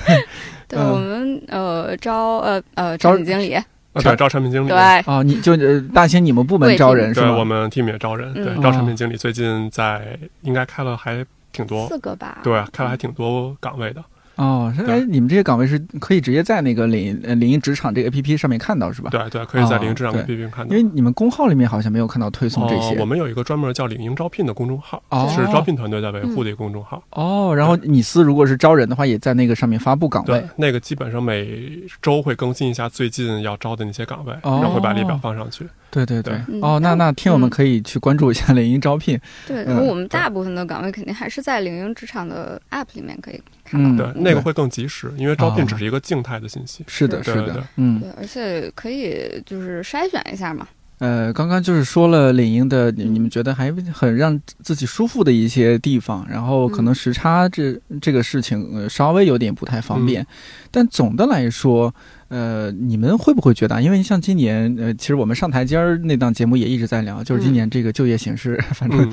[0.76, 3.63] 我们呃招呃呃招产品经理，啊
[4.01, 4.69] 对，招产品经理。
[4.69, 7.28] 对，哦，你就呃大兴你们部门招人是吗？
[7.28, 12.39] 对我们 team 也招人，嗯对，哦招产品经理最近在应该开了还挺多，四个吧。
[12.43, 14.03] 对，开了还挺多岗位的。
[14.36, 19.09] 哦，哎，你们这些岗位是可以直接在那个领呃领英职场这个 APP 上面看到是吧？
[19.11, 20.89] 对对，可以在哦领英职场 APP 看到因为。
[20.93, 22.95] 你们公号里面好像没有看到推送这些。
[22.95, 27.03] 哦，我们有一个专门叫领英招聘的公众号，哦是招聘团队在维护的一个公众号。
[27.11, 35.67] 哦，然后你司如果是招人的话，也在那个上面发布岗对位。，那个基本上每周会更新一下最近要招的那些岗位，哦然后会把列表放上去。
[35.94, 39.20] 对对对哦，那那听友们嗯可以去关注一下领英招聘。
[39.48, 44.14] 对，嗯然后我们大部分的岗位肯定还是在领英职场的 App 里面可以看到嗯。
[44.14, 46.84] 对，那个会更及时，因为招聘哦只是一个静态的信息。
[46.88, 48.00] 是的，是的嗯。
[48.00, 50.68] 对，而且可以就是筛选一下嘛。
[51.04, 60.26] 呃，刚刚就是说了领英的，你你们觉得还很让自己舒服的一些地方，然后可能时差这、这个事情、呃、稍微有点不太方便，
[60.72, 61.93] 但总的来说，
[62.30, 63.82] 呃，你们会不会觉得啊？
[63.82, 69.12] 因为像今年，呃，其实我们上台阶儿那档节目也一直在聊，就是今年这个就业形势， 反正嗯，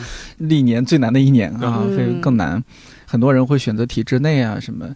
[0.49, 1.97] 历年最难的一年啊，嗯。
[1.97, 2.63] 非更难，
[3.05, 4.89] 很多人会选择体制内啊什么。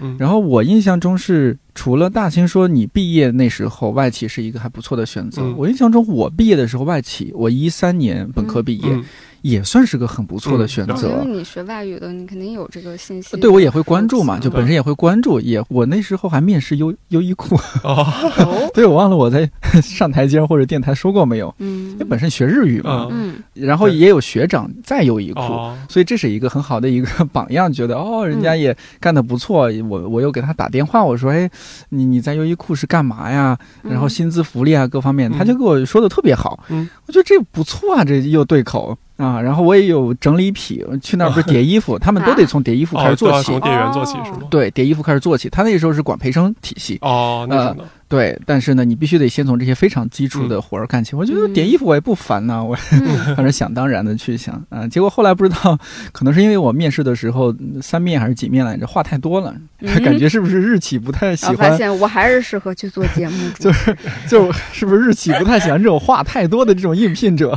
[0.00, 5.54] 嗯，然后我印象中是，除了大清说你毕业那时候外企是一个还不错的选择，嗯。
[5.56, 9.04] 我印象中我毕业的时候外企，我一三年本科毕业，嗯
[9.42, 11.24] 也算是个很不错的选择。
[11.26, 13.36] 你学外语的，你肯定有这个信息。
[13.38, 18.06] 对，我也会关注嘛，嗯就本身也会关注，也我那时候还面试优优衣库，哦，
[18.38, 19.48] 哦，对我忘了我在
[19.82, 29.70] 上台阶或者电台说过没有，嗯因为本身学日语嘛，嗯嗯然后也有学长在优衣库，哦，所以这是一个很好的一个 榜样，觉得哦，人家也干得不错。
[29.88, 31.48] 我我又给他打电话，我说，哎，
[31.90, 33.56] 你你在优衣库是干嘛呀？
[33.82, 36.62] 然后薪资福利啊各方面，嗯他就给我说的特别好。
[36.68, 39.40] 嗯，我觉得这不错啊，这又对口啊。
[39.40, 43.36] 然后我也有整理品，去那儿不是叠衣服，他们都得从叠衣服开始做起。
[43.36, 44.48] 要从叠员做起是吗？
[44.50, 45.48] 对，叠衣服开始做起。
[45.50, 51.14] 他那时候是管培生体系，哦，那种的，对，但是呢，你必须得先从这些非常基础的活儿干起。
[51.14, 51.52] 我觉得嗯。
[51.52, 53.16] 叠衣服我也不烦呐、我嗯。
[53.36, 55.78] 反正想当然的去想啊，结果后来不知道，
[56.10, 60.02] 可能是因为我面试的时候嗯三面还是几面来着，话太多了，嗯。
[60.02, 63.96] 感觉是不是日企不太喜然后发欢，现我还是适合去做节目 主就是，
[64.28, 67.56] 就是不是日企不太喜欢这种话太多的这种应聘者，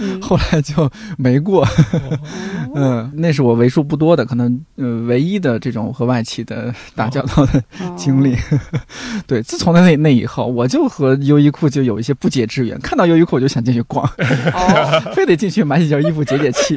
[0.00, 0.18] 嗯。
[0.22, 1.64] 后来就没过。
[1.64, 2.18] 哦。
[2.74, 7.94] 嗯，那是我为数不多的，可能呃唯一的这种和外企的打交道的哦。
[7.94, 8.34] 经历。
[9.26, 14.04] 对，自从那那那以后，我就和优衣库就有一些不解之缘，看到优衣库我就想进去逛，
[14.52, 16.74] 哦，非得进去买几件衣服解解气。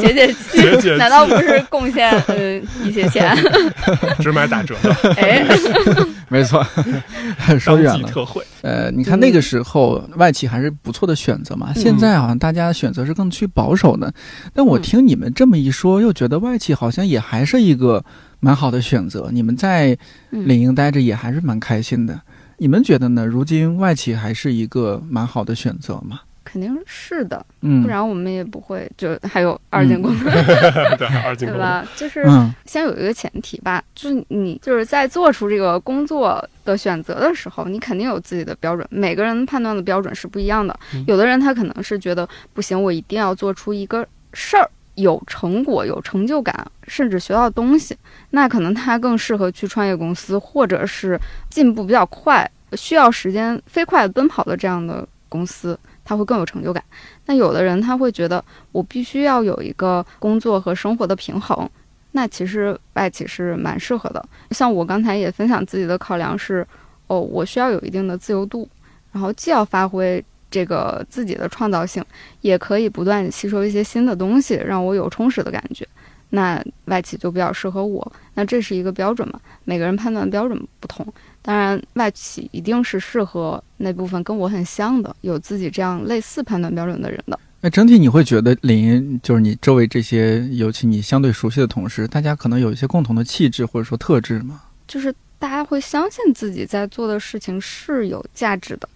[0.00, 3.36] 解解气解解，气难道不是贡献呃一些钱？
[4.20, 5.46] 只买打折的，哎，
[6.28, 6.64] 没错，
[7.58, 8.08] 说当远了。
[8.08, 8.42] 特惠。
[8.62, 14.12] 呃，你看那个时候外企还是不错的选择嘛，现在好像大家选择是更趋保守的。
[14.52, 18.04] 但我听你们这么一说，又觉得外企好像也还是一个
[18.40, 19.28] 蛮好的选择。
[19.32, 19.96] 你们在
[20.32, 22.20] 嗯领英待着也还是蛮开心的。
[22.58, 23.24] 你们觉得呢？
[23.24, 26.20] 如今外企还是一个蛮好的选择吗？
[26.44, 30.10] 肯定是的，嗯，不然我们也不会就还有二进宫，
[30.98, 31.56] 对，二进宫。
[31.56, 31.86] 对吧？
[31.94, 40.74] 就是嗯先有一个前提吧，就是你就是在做出这个工作的选择的时候，你肯定有自己的标准，每个人判断的标准是不一样的。
[40.94, 44.68] 嗯有的人他可能是觉得不行，我一定要做出一个事儿。
[44.98, 47.96] 有成果、有成就感，甚至学到东西，
[48.30, 51.18] 那可能他更适合去创业公司，或者是
[51.48, 56.82] 进步比较快、需要时间飞快奔跑的这样的公司，他会更有成就感。
[57.26, 61.68] 那有的人他会觉得，我必须要有一个工作和生活的平衡，
[62.10, 64.24] 那其实外企是蛮适合的。
[64.50, 66.66] 像我刚才也分享自己的考量是，
[67.06, 68.68] 哦，我需要有一定的自由度，
[69.12, 72.04] 然后既要发挥这个自己的创造性，
[72.40, 75.86] 也可以不断吸收一些新的东西，让我有充实的感觉。
[76.30, 78.12] 那外企就比较适合我。
[78.34, 79.40] 那这是一个标准嘛？
[79.64, 81.06] 每个人判断标准不同。
[81.40, 87.38] 当然，外企一定是适合那部分跟我很像的，有自己这样类似判断标准的人的。
[87.60, 94.60] 那整体你会觉得领英就是你周围这些，尤其你相对熟悉的同事，大家可能有一些共同的气质或者说特质吗？
[94.86, 98.88] 就是大家会相信自己在做的事情是有价值的。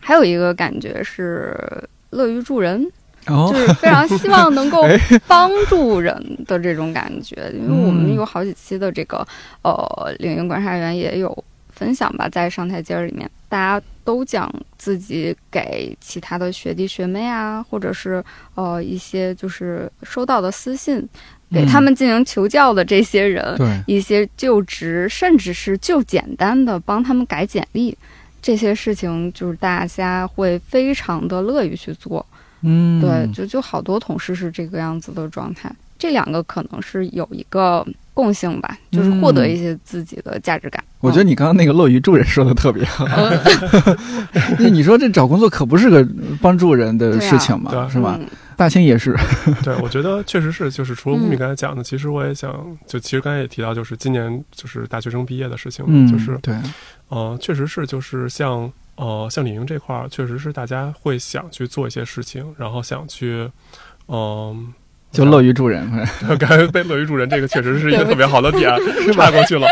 [0.00, 1.54] 还有一个感觉是
[2.10, 2.84] 乐于助人，
[3.26, 4.84] 就是非常希望能够
[5.28, 6.12] 帮助人
[6.46, 7.36] 的这种感觉。
[7.54, 9.24] 因为我们有好几期的这个
[9.62, 18.24] 呃领英观察员也有分享吧，在上台阶儿里面，大家都讲自己给其他的学弟学妹啊，或者是
[18.54, 21.06] 呃一些就是收到的私信，
[21.52, 27.96] 给他们进行求教的这些人，对一些就职，甚至是就简单的帮他们改简历。
[28.42, 32.24] 这些事情就是大家会非常的乐于去做，
[32.62, 35.70] 嗯，对，就就好多同事是这个样子的状态。
[35.98, 40.82] 这两个可能是有一个共性吧，就是获得一些自己的价值感。
[41.00, 43.06] 我觉得你刚刚那个乐于助人说的特别好，
[44.58, 46.06] 你说这找工作可不是个
[46.40, 48.18] 帮助人的事情嘛，是吧？
[48.56, 49.14] 大清也是，
[49.62, 52.50] 对，我觉得确实是，就是除了乌米刚才讲的，其实我也想，
[52.86, 56.54] 就其实刚才也提到，就是今年就是大学生毕业的事情，就是对，
[57.10, 63.50] 嗯，确实是，就是像呃像李宁这块儿，确实是大家会想去做一些事情，然后想去，
[64.08, 64.72] 嗯。
[65.12, 65.84] 就乐于助人，
[66.38, 68.70] 感觉被乐于助人这个确实是一个特别好的点，
[69.12, 69.66] 岔过去了。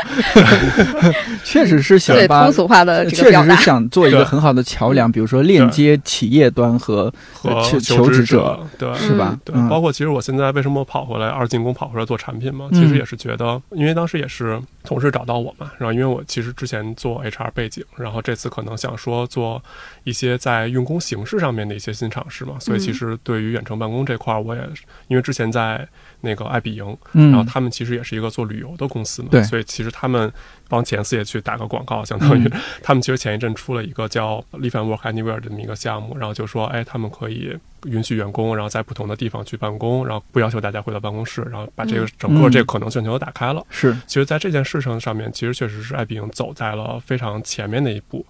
[1.44, 9.38] 确实是想把通俗化的，确实是想做一个很好的桥梁，比如说链接企业端和和求职者，对，是吧？
[9.44, 12.68] 对，包括其实我现在为什么跑回来二进宫跑回来做产品嘛？
[12.72, 19.62] 其实也是觉得，因为当时也是同事找到我嘛，然后因为我其实之前做 HR 背景，然后这次可能想说做
[20.02, 24.60] 一些在用工形式上面的一些新尝试嘛，所以其实对于远程办公这块，我也
[25.06, 25.22] 因为。
[25.28, 25.86] 之前在
[26.20, 30.32] 那个爱彼迎，然后他们其实也是一个做旅游的公司嘛，所以其实他们
[30.68, 32.50] 帮前四也去打个广告，相当于
[32.82, 43.64] 他们其实前一阵出了一个叫 Live and Work Anywhere 的这么一个项目，然后就说，哎，他们可以允许员工，然后在不同的地方去办公，然后不要求大家回到办公室，然后把这个整个这个可能性全都打开了。
[43.70, 48.24] 是，其实，在这件事情上面，其实确实是爱彼迎走在了非常前面的一步。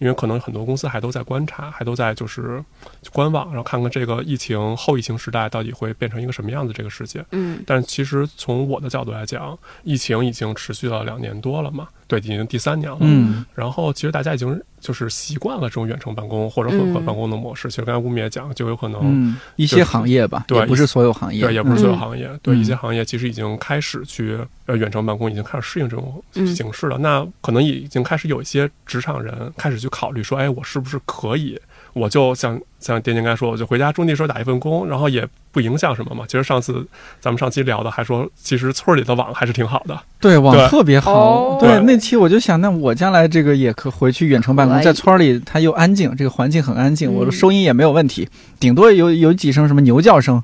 [0.00, 2.62] 因为可能很多公司还都在观察，还都在就是
[3.12, 7.24] 观望，然后看看这个疫情后疫情时代到底会变成一个什么样子这个世界。
[7.34, 12.96] 嗯，但其实从我的角度来讲，疫情已经持续了两年多了嘛，对，已经第三年了。
[13.00, 14.60] 嗯，然后其实大家已经。
[14.84, 17.70] 就是习惯了这种远程办公或者混合办公的模式。
[17.70, 26.22] 其实刚才吴米也讲，就有可能一些行业吧，对，不是所有行业，对，也不是所有行业，对，一些行业其实已经开始去呃远程办公，已经开始适应这种
[26.54, 26.98] 形式了。
[26.98, 31.58] 那可能已经开始有一些职场人开始去考虑说，哎，我是不是可以，
[31.94, 35.26] 我就像像电竞刚才说，我就回家种地时候打一份工，然后也。
[35.54, 36.24] 不影响什么嘛？
[36.26, 36.84] 其实上次
[37.20, 39.96] 咱们上期聊的还说，其实村里的网还是挺好的。
[40.18, 41.56] 对，网特别好。
[41.60, 48.28] 对，那期我就想，那我将来这个也可回去远程办公，在村里它又安静，这个环境很安静，我的收音也没有问题，
[48.58, 50.42] 顶多有有几声什么牛叫声、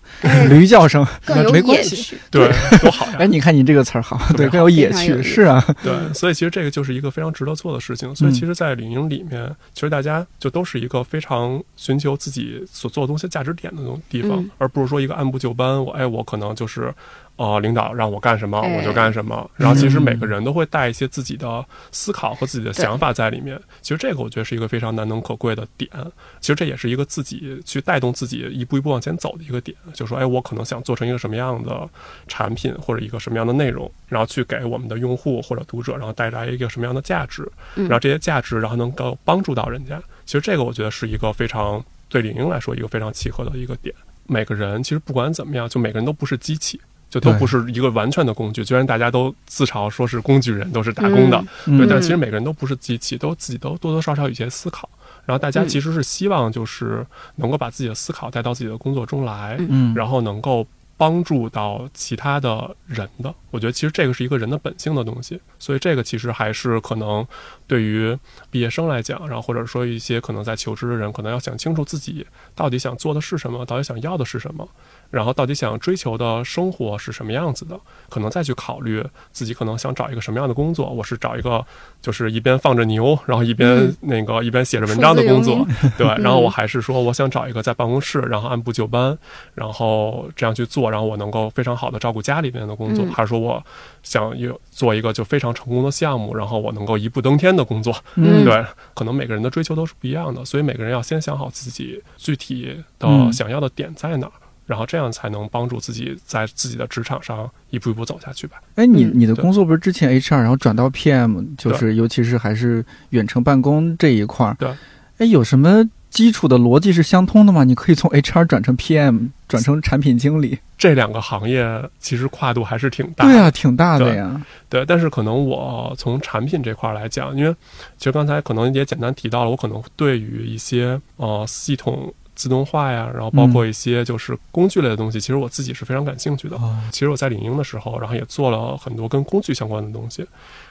[0.49, 1.05] 驴叫声，
[1.53, 2.17] 没关系。
[2.31, 2.49] 对，
[2.81, 3.17] 多好呀！
[3.19, 5.21] 哎，你看你这个词儿好，对，更有野趣。
[5.21, 8.15] 是啊，对，所以其实这个就是一个非常值得做的事情。
[8.15, 15.01] 所以其实，在领英里面，其实大家就都是一个非常寻求自己所做的东西价值点的那种地方，而不是说。
[15.01, 16.93] 一个按部就班，我哎，我可能就是，
[17.37, 19.51] 呃，领导让我干什么我就干什么。
[19.57, 23.59] 然后其实每个人都会带一些自己的思考和自己的想法在里面。
[23.81, 25.91] 其实这个我觉得是一个非常难能可贵的点。
[26.39, 29.75] 其实这也是一个自己去带动自己一步一步往前走的一个点。
[29.95, 31.89] 就说哎，我可能想做成一个什么样的
[32.29, 37.51] 产品或者一个什么样的内容，然后去给我们的用户或者读者，然后带来一个什么样的价值。
[37.75, 39.99] 然后这些价值，然后能够帮助到人家。
[40.27, 43.95] 其实这个我觉得是一个非常对领英来说一个非常契合的一个点。
[44.27, 48.63] 每个人其实不管怎么样，就每个人都不是机器，就都不是一个完全的工具。
[48.63, 54.87] 虽然大家都自嘲说是工具人，都是打工的，对，但其实每个人都不是机器，都自己都多多少少有一些思考。
[55.25, 57.07] 然后大家其实是希望就是
[57.37, 60.67] 能够把自己的思考带到自己的工作中来，嗯，然后能够。
[61.01, 67.27] 帮助到其他的人的，我觉得其实这个是一个人的本性的东西，所以这个其实还是可能
[67.71, 68.19] 对于
[68.51, 74.69] 毕业生来讲，然后或者说一些可能在求职的人，可能要想清楚自己到底想做的是什么，到底想要的是什么。
[75.13, 77.79] 然后到底想追求的生活是什么样子的？
[78.09, 80.89] 可能再去考虑自己可能想找一个什么样的工作。
[80.89, 81.65] 我是找一个
[82.03, 85.65] 就是一边放着牛，然后一边那个一边写着文章的工作，
[85.97, 86.07] 对。
[86.19, 89.17] 然后我还是说我想找一个在办公室，然后按部就班，
[89.55, 93.65] 然后这样去做，然后我能够非常好的照顾家里面的工作，嗯还是说我
[94.03, 97.95] 想有做一个就非常成功的项目，然后我能够一步登天的工作？
[98.17, 104.33] 嗯 对，可能每个人的追求都是不一样的，所以每个人要先想好自己具体的嗯想要的点在哪儿。
[104.67, 108.63] 然后这样才能帮助自己在自己的职场上一步一步走下去吧。
[108.77, 114.55] 哎，你嗯你的工作不是之前 HR，然后转到 PM，就是尤其是还是远程办公这一块儿。
[114.61, 114.71] 对。
[115.19, 117.65] 哎，有什么基础的逻辑是相通的嘛？
[117.65, 120.59] 你可以从 HR 转成 PM，转成产品经理。
[120.77, 123.33] 这两个行业其实跨度还是挺大的。
[123.33, 124.41] 对啊，挺大的呀。
[124.69, 127.55] 对，但是可能我从产品这块儿来讲，因为
[127.97, 136.57] 其实刚才可能也简单提到了，我可能对于一些呃系统自动化呀，然后包括一些就是工具类的东西，其实我自己是非常感兴趣的。
[136.57, 140.27] 哦，其实我在领英的时候，然后也做了很多跟工具相关的东西，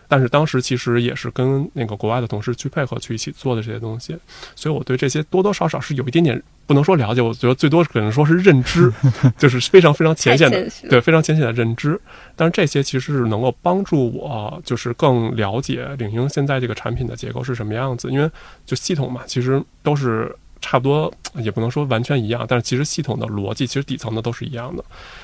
[0.09, 4.17] 但是当时其实也是跟那个国外的同事去配合去一起做的这些东西，
[4.55, 8.91] 所以我对这些多多少少是有一点点不能说了解，我觉得最多可能说是认知，
[9.37, 11.99] 就是非常非常浅显的对非常浅显的认知。
[12.35, 18.29] 但是这些其实是能够帮助我，就是更了解领英现在这个产品的结构是什么样子，因为
[18.65, 20.35] 就系统嘛，其实都是。
[20.61, 24.83] 差不多也不能说完全一样，但是其实系统的逻辑其实底层的都是一样的。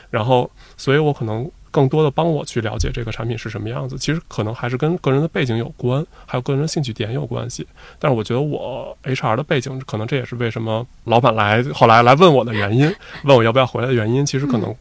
[0.10, 3.98] 然后，所以我可能更多的帮我去了解这个产品是什么样子。
[3.98, 7.68] 其实可能还是跟个人的背景有关，还有个人的兴趣点有关系。
[8.00, 12.90] 但是我觉得我 HR 的背景，可能这也是为什么老板来后来来问我的原因，
[13.26, 14.26] 问我要不要回来的原因。
[14.26, 14.74] 其实可能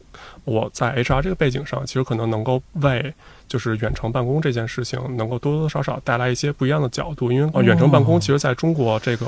[0.45, 3.13] 我在 HR 这个背景上，其实可能能够为
[3.49, 7.29] 就是远程办公这件事情，能够多多少少带来一些不一样的角度。
[7.29, 9.27] 因为呃远程办公其实在中国这个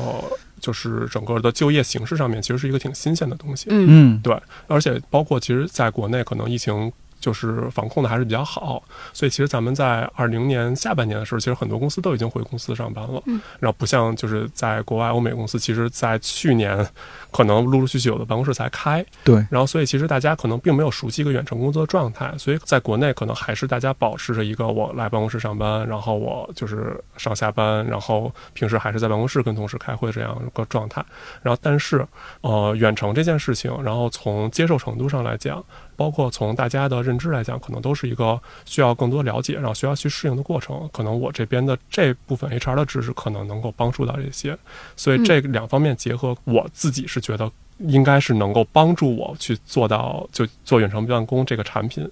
[0.62, 3.68] 就是整个的就业形式上面，其实是一个挺新鲜的东西。
[3.70, 8.82] 嗯嗯，对，而且包括其实在国内，可能疫情就是防控的还是比较好，
[9.14, 13.22] 所以其实咱们在二零年下半年的时候，其实很多公司都已经回公司上班了。
[13.26, 16.88] 嗯，然后不像就是在国外欧美公司，其实在去年
[17.32, 31.04] 可能陆陆续续有的办公室才开，对，然后所以其实大家可能并没有熟悉一个远程工作的状态，所以在国内可能还是大家保持着一个我来办公室上班，然后我就是上下班，然后平时还是在办公室跟同事开会这样一个状态。
[31.42, 32.06] 然后但是
[32.42, 35.64] 呃远程这件事情，然后从接受程度上来讲，
[35.98, 40.90] 包括从大家的认知来讲，可能都是一个需要更多了解，然后需要去适应的过程。
[40.94, 44.58] 可能我这边的这部分 HR 的知识可能能够帮助到这些，
[44.96, 52.08] 所以这两方面结合，我自己是觉得应该是能够帮助我去做到就做远程办公这个产品，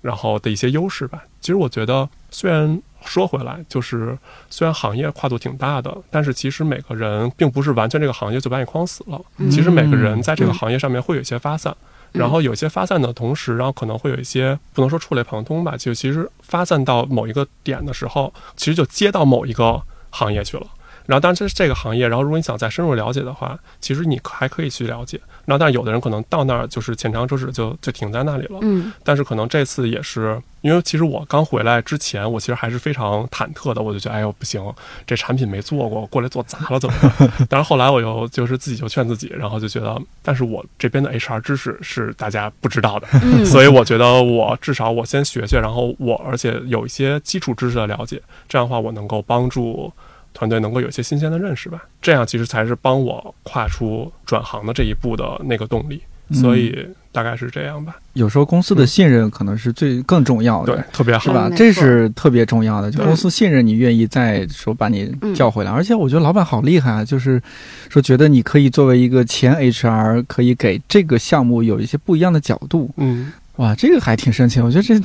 [0.00, 1.22] 然后的一些优势吧。
[1.40, 4.18] 其实我觉得，虽然说回来，就是
[4.50, 9.20] 虽然行业跨度挺大的，但是其实每个人并不是完全这个行业就把你框死了。
[9.36, 11.70] 嗯其实每个人在这个嗯行业上面会有一些发散。
[11.72, 20.66] 嗯然后有些发散的同时，然后可能会有一些不能说触类旁通吧，就其实发散到某一个点的时候，其实就接到某一个行业去了。
[21.08, 25.18] 然后，当然这是这个行业，然后如果你想再深入了解的话，其实你还可以去了解。
[25.46, 28.58] 然后，但是有的人可能到那儿就是浅尝辄止就，就停在那里了。
[28.60, 34.62] 嗯但是可能这次也是，因为其实我刚回来之前，我其实还是非常忐忑的，我就觉得，哎呦不行，
[35.06, 37.30] 这产品没做过，过来做砸了怎么办？
[37.48, 49.90] 但是后来我又就是自己就劝自己，然后就觉得，但是我这边的 HR 知识是大家不知道的，嗯，所以我觉得我至少我先学学，然后我而且有一些基础知识的了解，这样的话我能够帮助
[50.38, 56.00] 团队能够有一些新鲜的认识吧，这样其实才是帮我跨出转行的这一步的那个动力。
[56.30, 60.76] 所以大概是这样吧，有时候公司的信任可能是最更重要的。
[60.76, 61.30] 对，特别好是。
[61.30, 65.70] 吧这是特别重要的，就公司信任你，愿意再说把你嗯叫回来。
[65.70, 67.42] 而且我觉得老板好厉害啊，就是
[67.88, 72.90] 说觉得你可以作为一个前 HR，可以给这个项目有一些不一样的角度。
[72.98, 74.60] 嗯，哇，这个还挺神奇。
[74.60, 75.00] 我觉得这，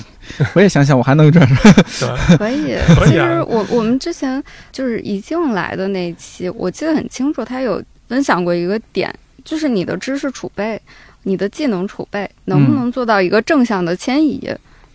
[0.54, 1.47] 我也想想，我还能转。
[1.99, 2.76] 转，可以。
[2.95, 4.41] 可以啊其实我我们之前
[4.72, 10.80] 就是一进来的那一期，我记得很清楚，他有分享过一个点，就是你的知识储备、
[11.24, 14.49] 你的技能储备能不能做到一个正向的迁移，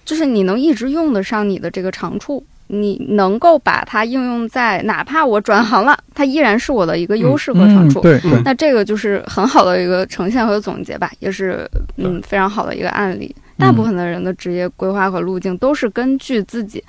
[0.05, 2.45] 就是你能一直用得上你的这个长处。
[2.71, 7.99] 你能够把它应用在，哪怕我转行了，它依然是我的一个优势和长处。
[8.01, 13.35] 对对嗯，那这个就是很好的一个呈现和总结吧，也是嗯非常好的一个案例。
[13.59, 16.83] 大部分的人的职业规划和路径都是根据自己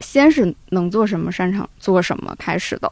[0.00, 2.90] 先是能做什么、擅长做什么开始的，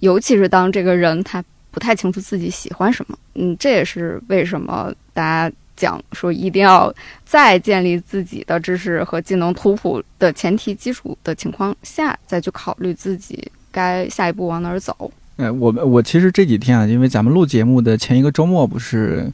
[0.00, 6.92] 尤其是当这个人他不太清楚自己喜欢什么，嗯，这也是为什么大家讲说一定要
[7.24, 15.12] 在建立自己的知识和技能图谱的前提基础的情况下，再去考虑自己该下一步往哪儿走。
[15.36, 19.30] 哎，我我其实这几天啊，因为咱们录节目的前一个周末不是。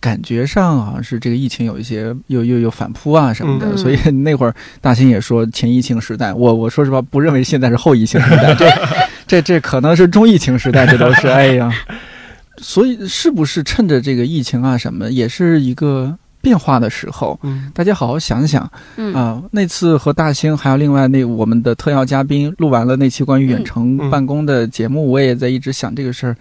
[0.00, 3.76] 感觉上好像是这个疫情有一些又又又反扑啊什么的，嗯。
[3.76, 8.70] 所以 那会儿大兴也说前疫情时代，我我说实话不认为现在是后疫情时代， 这
[9.26, 11.70] 这这可能是中疫情时代，这都是哎呀，
[12.58, 17.70] 所以是不是趁着这个疫情啊什么，也是一个变化的时候，嗯。
[17.74, 26.36] 大家好好想想啊、嗯那次和大兴还有另外那我们的特邀嘉宾录完了那期关于远程办公的节目，我也在一直想这个事儿。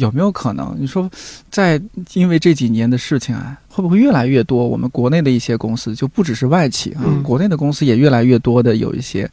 [0.00, 0.74] 有没有可能？
[0.78, 1.08] 你说，
[1.50, 1.80] 在
[2.14, 4.66] 因为这几年的事情啊，会不会越来越多？
[4.66, 9.30] 我们国内的一些公司就不只是外企啊，嗯国内的公司也越来越多的有一些，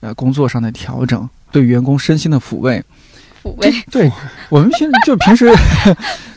[0.00, 2.82] 呃，工作上的调整，对员工身心的抚慰。
[3.42, 4.10] 抚慰，对
[4.48, 5.52] 我们平就平时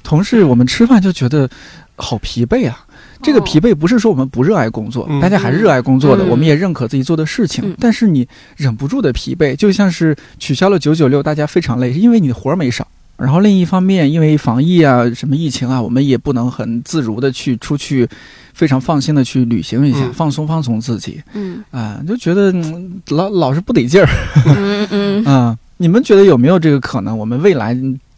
[0.04, 1.50] 同事，我们吃饭就觉得
[1.96, 2.84] 好疲惫啊。
[3.24, 12.88] 这个疲惫不是说我们不热爱工作，嗯大家还是热爱工作的，嗯我们也认可自己做的事情，嗯但是你忍不住的疲惫，就像是取消了九九六，大家非常累，是因为你的活儿没少。
[13.18, 18.08] 然后另一方面，因为防疫啊、什么疫情啊，我们也不能很自如的去出去，
[18.54, 24.08] 非常放心的去旅行一下，嗯放松放松自己嗯啊、就觉得、嗯老老是不得劲儿。
[24.46, 27.18] 嗯嗯啊、你们觉得有没有这个可能？
[27.18, 27.76] 我们未来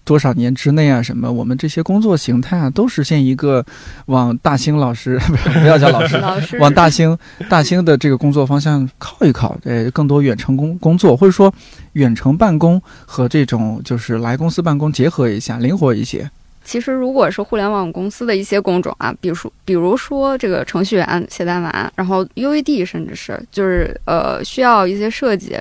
[0.09, 3.63] 多少年之内啊，什么我们这些工作形态啊，都实现一个
[4.07, 5.19] 往大兴老师
[5.61, 7.15] 不要叫老师， 老师往大兴
[7.47, 11.53] 大兴的这个工作方向靠一靠，呃，更多远程工工作，或者说
[11.93, 16.27] 远程办公和这种就是来公司办公结合一下，灵活一些。
[16.63, 25.57] 其实，如果是互联网公司的一些工种啊，比如说，比如说这个程序员写代码，然后 UED 甚至是就是呃需要一些设计，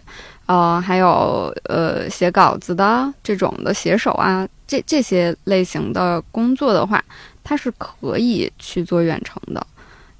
[0.48, 7.04] 呃，还有呃写稿子的这种的写手啊，这这些类型的工作的话，
[7.44, 9.66] 它是可以去做远程的。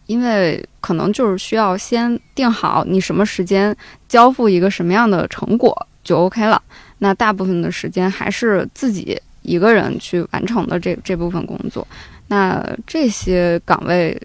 [0.05, 3.77] 因为可能就是需要先定好你什么时间
[4.09, 6.63] 交付一个什么样的成果就 OK 了。
[6.99, 11.87] 那大部分的时间还是自己一个人去完成的这这部分工作。
[12.29, 14.19] 那这些岗位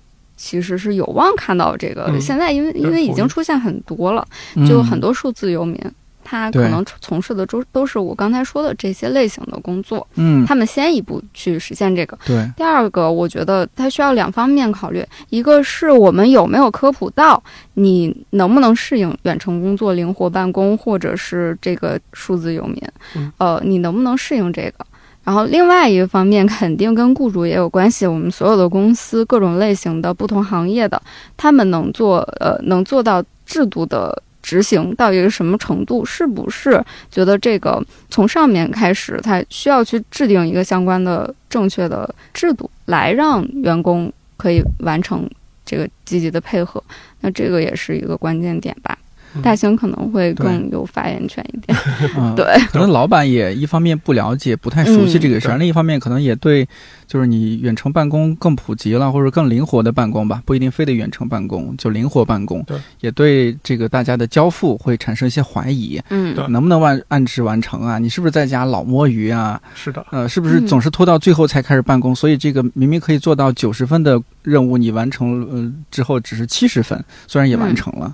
[0.43, 2.07] 其实是有望看到这个。
[2.09, 5.79] 嗯现在因为因为已经出现很多了，嗯就很多数字游民。
[6.25, 12.17] 他可能从事的都都是我刚才说的这些类型的工作，嗯，他们先一步去实现这个。
[12.25, 22.81] 对，第二个，我觉得它需要两方面考虑，一个是我们有没有科普到你能不能适应远程工作、灵活办公，或者是这个数字游民，
[23.15, 24.85] 嗯呃，你能不能适应这个？
[25.23, 28.05] 然后另外一个方面， 肯定跟雇主也有关系。
[28.05, 31.01] 我们所有的公司，各种类型的、不同行业的，
[31.37, 36.03] 他们能做呃能做到制度的执行到一个什么程度？
[36.03, 45.29] 是不是觉得这个从上面开始，他需要去制定一个相关的正确的制度，来让员工可以完成
[45.65, 46.83] 这个积极的配合？
[47.21, 48.92] 那这个也是一个关键点吧。
[49.35, 51.77] 嗯大兴可能会更有发言权一点。
[52.17, 56.67] 嗯， 对，可能老板也一方面不了解、不太熟悉这个事儿，另一方面可能也对，
[57.07, 62.63] 就是你远程办公更普及了，或者更灵活的办公吧，不一定非得远程办公，就灵活办公。
[62.63, 67.97] 对，也对这个大家的交付会产生一些怀疑，嗯能不能按按时完成啊？
[67.97, 69.59] 你是不是在家老摸鱼啊？
[69.73, 72.13] 是的，呃，是不是嗯总是拖到最后才开始办公？
[72.13, 78.13] 所以这个明明可以做到九十分的任务，你完成了、呃、之后只是七十分，虽然也完成了。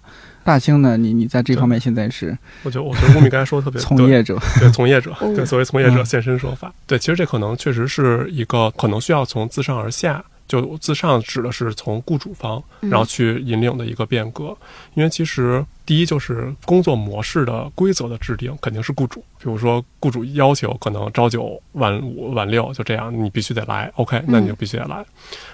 [0.50, 3.86] 大兴呢，你你在这方面现在是我觉得我觉得吴敏刚才说的特别 对。
[3.86, 5.12] 从业者，对从业者。
[5.20, 6.06] 哦，对作为从业者嗯。
[6.08, 6.74] 现身说法。
[6.88, 12.90] 对，其实这可能确实是一个可能需要从自上而下，就自上指的是从雇主方，嗯。
[12.90, 14.58] 然后去引领的一个变革。
[14.96, 25.04] 因为其实第一就是工作模式的规则的制定肯定是雇主，比如说雇主要求可能朝九晚五晚六就这样，你必须得来，OK，那你就必须得来。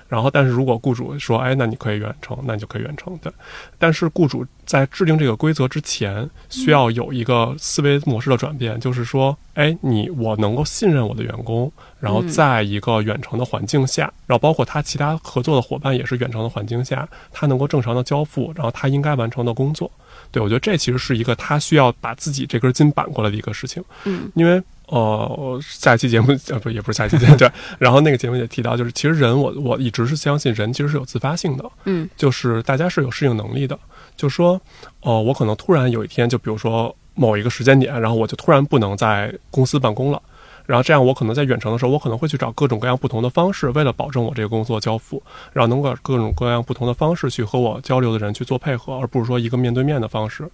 [0.10, 3.32] 然后，但是如果雇主说，哎，那你可以远程，那你就可以远程，对。
[3.80, 19.90] 但是雇主在制定这个规则之前，需要有一个思维模式的转变，就是说，哎，你我能够信任我的员工，然后嗯在一个远程的环境下，然后包括他其他合作的伙伴也是远程的环境下，他能够正常的交付，然后他应该完成的工作。
[20.32, 23.84] 对我觉得这其实是一个他需要把自己这根筋扳过来的一个事情。
[24.06, 27.50] 嗯因为呃，下一期节目呃不也不是下一期节目 对，
[27.80, 33.78] 然后那个节目也提到，就是其实人我我一直是相信人其实是有自发性的，嗯就是大家是有适应能力的，
[34.16, 34.62] 就说
[35.02, 40.22] 呃我可能突然有一天就比如说某一个时间点，然后我就突然不能在公司办公了。
[40.66, 45.22] 然后这样，我可能在远程的时候，我可能会去找各种各样不同的方式，为了保证我这个工作交付，
[45.54, 50.50] 然后能够各种各样不同的方式去和我交流的人去做配合，而不是说一个面对面的方式。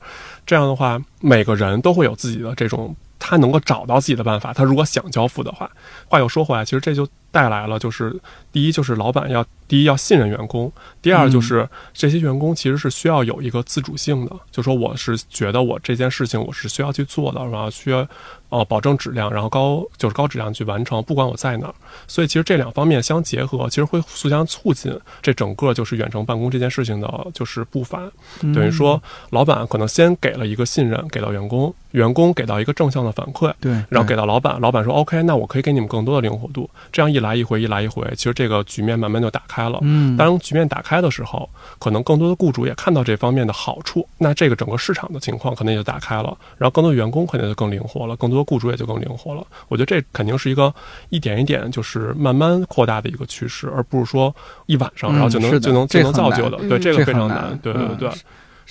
[0.46, 4.54] 这样的话，每个人都会有自己的这种，他能够找到自己的办法。
[4.54, 5.70] 他如果想交付的话，
[6.08, 8.16] 话又说回来，其实这就带来了，就是
[8.52, 10.72] 第一就是老板要第一要信任员工，
[11.02, 18.06] 第二就是这些员工其实是需要有一个自主性的，就说我是觉得我这件事情我是需要去做的，然后需要
[18.50, 21.76] 呃保证质量，然后高就是高质量去完成，不管我在哪儿。
[22.08, 28.02] 所以其实这两方面相结合，其实会互相促进这整个就是远程办公这件事情的就是步伐。
[28.42, 36.70] 嗯等于说，老板可能先给了一个信任给到员工，员工给到一个正向的反馈，对，然后给到老板，老板说 OK，那我可以给你们更多的灵活度。
[36.92, 39.80] 这样一来一回，一来一回，其实这个局面慢慢就打开了。
[39.84, 41.50] 嗯，当局面打开的时候，
[41.80, 49.42] 可能更多的雇主也看到这方面的好处，那这个整个市场的情况可能也就打开了，然后更多员工肯定就更灵活了，更多的雇主也就更灵活了。
[49.70, 50.74] 我觉得这肯定是一个
[51.10, 56.58] 一点一点就是慢慢扩大的一个趋势，而不是说一晚上然后就能、嗯就能就能造就的。
[56.58, 57.58] 对，嗯这个非常难。
[57.62, 58.10] 对对嗯对。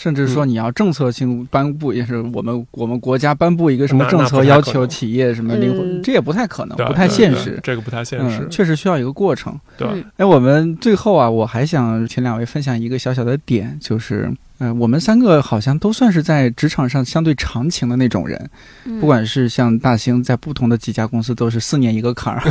[0.01, 6.03] 甚至说你要政策性颁布，也是我们我们国家颁布一个什么政策，要求企业什么灵活，嗯。
[6.03, 7.61] 这也不太可能，对不太对对现实。
[7.62, 8.38] 这个不太现实。
[8.40, 9.61] 嗯，确实需要一个过程。
[9.76, 9.86] 对。
[9.92, 10.03] 嗯。
[10.16, 18.51] 哎，我们最后啊，我还想请两位分享一个小小的点，就是，呃，我们三个好像都算是在职场上相对长情的那种人，
[18.86, 18.98] 嗯。
[19.01, 22.42] 不管是像大兴在不同的几家公司都是四年一个坎儿，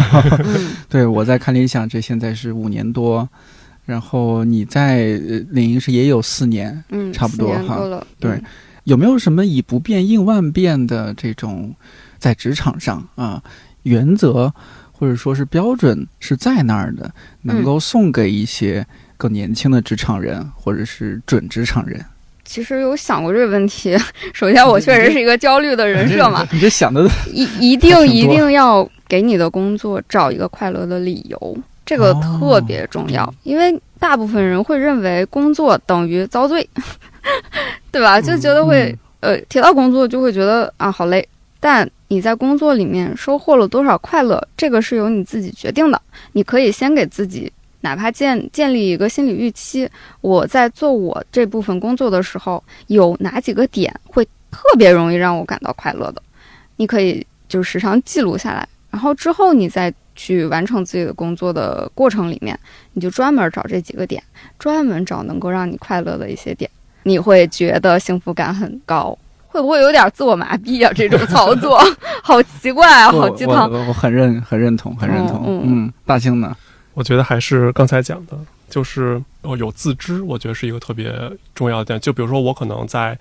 [0.45, 0.69] 嗯。
[0.87, 3.27] 对我在看理想这现在是五年多，
[3.89, 7.77] 然后你在呃领英是也有四年，嗯，差不多哈，
[8.19, 8.43] 对嗯
[8.83, 11.73] 有没有什么以不变应万变的这种
[12.19, 13.41] 在职场上啊
[13.81, 14.53] 原则
[14.91, 17.11] 或者说是标准是在那儿的，
[17.41, 18.85] 能够送给一些
[19.17, 21.99] 更年轻的职场人或者是准职场人？
[22.45, 23.97] 其实有想过这个问题。
[24.33, 31.57] 首先，我确实是一个焦虑的人设嘛，你这想的一一定 一定要给你的工作找一个快乐的理由，
[31.89, 36.69] 这个哦特别重要，因为大部分人会认为工作等于遭罪，
[37.91, 38.21] 对吧？
[38.21, 41.27] 就觉得会、呃提到工作就会觉得啊好累，
[41.59, 45.99] 但你在工作里面收获了多少快乐，这个是由你自己决定的。
[46.33, 49.89] 你可以先给自己哪怕建建立一个心理预期，
[50.21, 56.21] 我在做我这部分工作的时候，有哪几个点会特别容易让我感到快乐的，
[56.75, 62.59] 你可以就时常记录下来，然后之后你再去完成自己的工作的过程里面，
[62.91, 64.21] 你就专门找这几个点，
[64.57, 66.69] 专门找能够让你快乐的一些点，
[67.03, 69.17] 你会觉得幸福感很高。
[69.47, 70.91] 会不会有点自我麻痹啊？
[70.93, 71.81] 这种操作
[72.21, 73.71] 好奇怪啊，好我鸡汤。
[73.71, 75.43] 我我很认很认同，很认同。
[75.47, 76.55] 嗯嗯，大庆呢？
[76.93, 78.37] 我觉得还是刚才讲的，
[78.69, 81.11] 就是哦有自知，我觉得是一个特别
[81.55, 81.99] 重要的点。
[81.99, 83.17] 就比如说我可能在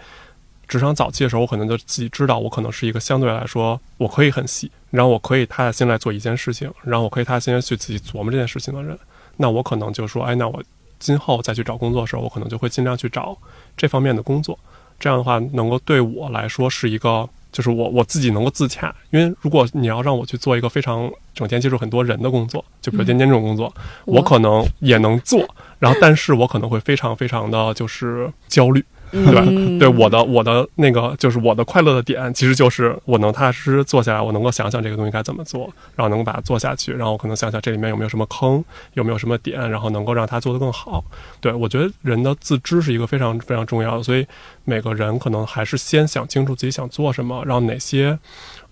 [0.67, 8.99] 职场早期的时候，我可能就自己知道，我可能是一个相对来说我可以很细，然后我可以踏下心来做一件事情，然后我可以踏下心来去自己琢磨这件事情的人。
[9.37, 10.63] 那我可能就说，哎，那我
[10.99, 13.37] 今后再去找工作的时候，我可能就会尽量去找
[13.77, 14.59] 这方面的工作。
[14.99, 18.93] 这样的话，能够对我来说是一个，就是我我自己能够自洽。
[19.11, 23.73] 因为如果你要让我去做一个非常整天接触很多人的工作，就比如嗯天天这种工作，
[24.07, 28.85] 我可能也能做，然后但是我可能会非常非常的就是焦虑。
[29.11, 41.05] 对吧嗯对我的我的那个就是我的快乐的点，其实就是我能踏踏实实坐下来，我能够想想这个东西该怎么做，然后能够把它做下去，然后我可能想想这里面有没有什么坑，有没有什么点，然后能够让它做得更好。
[41.41, 44.27] 对我觉得人的自知是一个非常非常重要的，所以
[44.65, 48.19] 每个人可能还是先想清楚自己想做什么，然后哪些。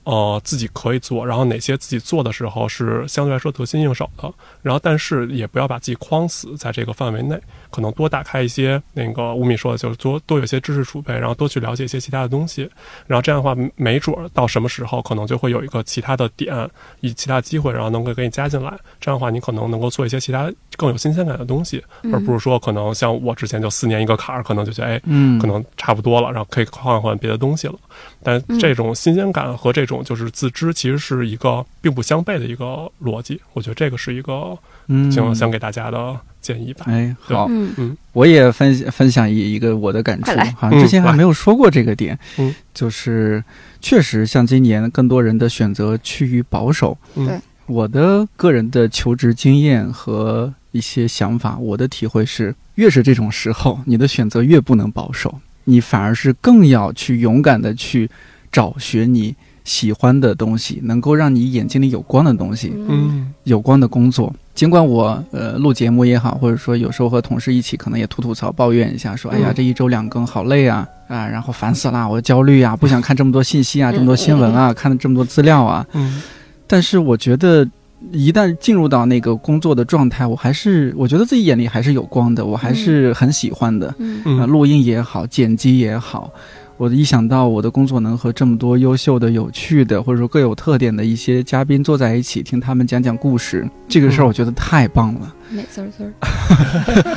[0.06, 4.32] 呃，自己可以做，然后哪些自己做的时候是相对来说得心应手的，
[4.62, 7.36] 然后但是也不要把自己框死在这个范围内，
[7.72, 12.70] 可能多打开一些那个吴敏说的，就是多多有一些知识储备，然后多去了解一些其他的东西，
[13.08, 21.82] 然后这样的话，没准儿到什么时候可能就会有一个其他的点，以其他机会，然后能够给你加进来，这样的话你可能能够做一些其他更有新鲜感的东西，
[22.12, 27.74] 而不是说可能像我之前就四年一个坎儿，可能就觉得哎，嗯，可能差不多了，然后可以换换别的东西了。
[28.22, 33.40] 但这种新鲜感和这种就是自知，其实是一个并不相悖的一个逻辑。
[33.52, 34.56] 我觉得这个是一个
[34.88, 36.86] 嗯想想给大家的建议吧。
[36.88, 43.42] 哎，好，嗯我也分分享一一个我的感触快来，好像之前还没有说过这个点，嗯，就是
[43.80, 58.08] 确实像今年更多人的选择趋于保守，嗯对我的个人的求职经验和一些想法，我的体会是，越是这种时候，你的选择越不能保守，你反而是更要去勇敢的去
[58.52, 59.34] 找寻你
[59.66, 64.32] 喜欢的东西，能够让你眼睛里有光的东西，嗯有光的工作。
[64.54, 75.86] 尽管我呃录节目也好，或者说有时候和同事一起可能也吐吐槽、抱怨一下，说哎呀嗯这一周两更好累啊啊，然后烦死了，我焦虑啊， 不想看这么多信息啊，这么多新闻啊，看了这么多资料啊。
[75.92, 76.22] 嗯
[76.68, 77.68] 但是我觉得
[78.12, 83.94] 一旦进入到那个工作的状态，我还是我觉得自己眼里还是有光的，我还是很喜欢的。
[83.98, 86.30] 嗯嗯啊，录音也好，剪辑也好，
[86.78, 95.34] 我一想到我的工作能和这么多优秀的、有趣的，或者说各有特点的一些嘉宾坐在一起，听他们讲讲故事，这个事儿嗯我觉得太棒了。
[95.50, 96.12] 美滋儿滋儿。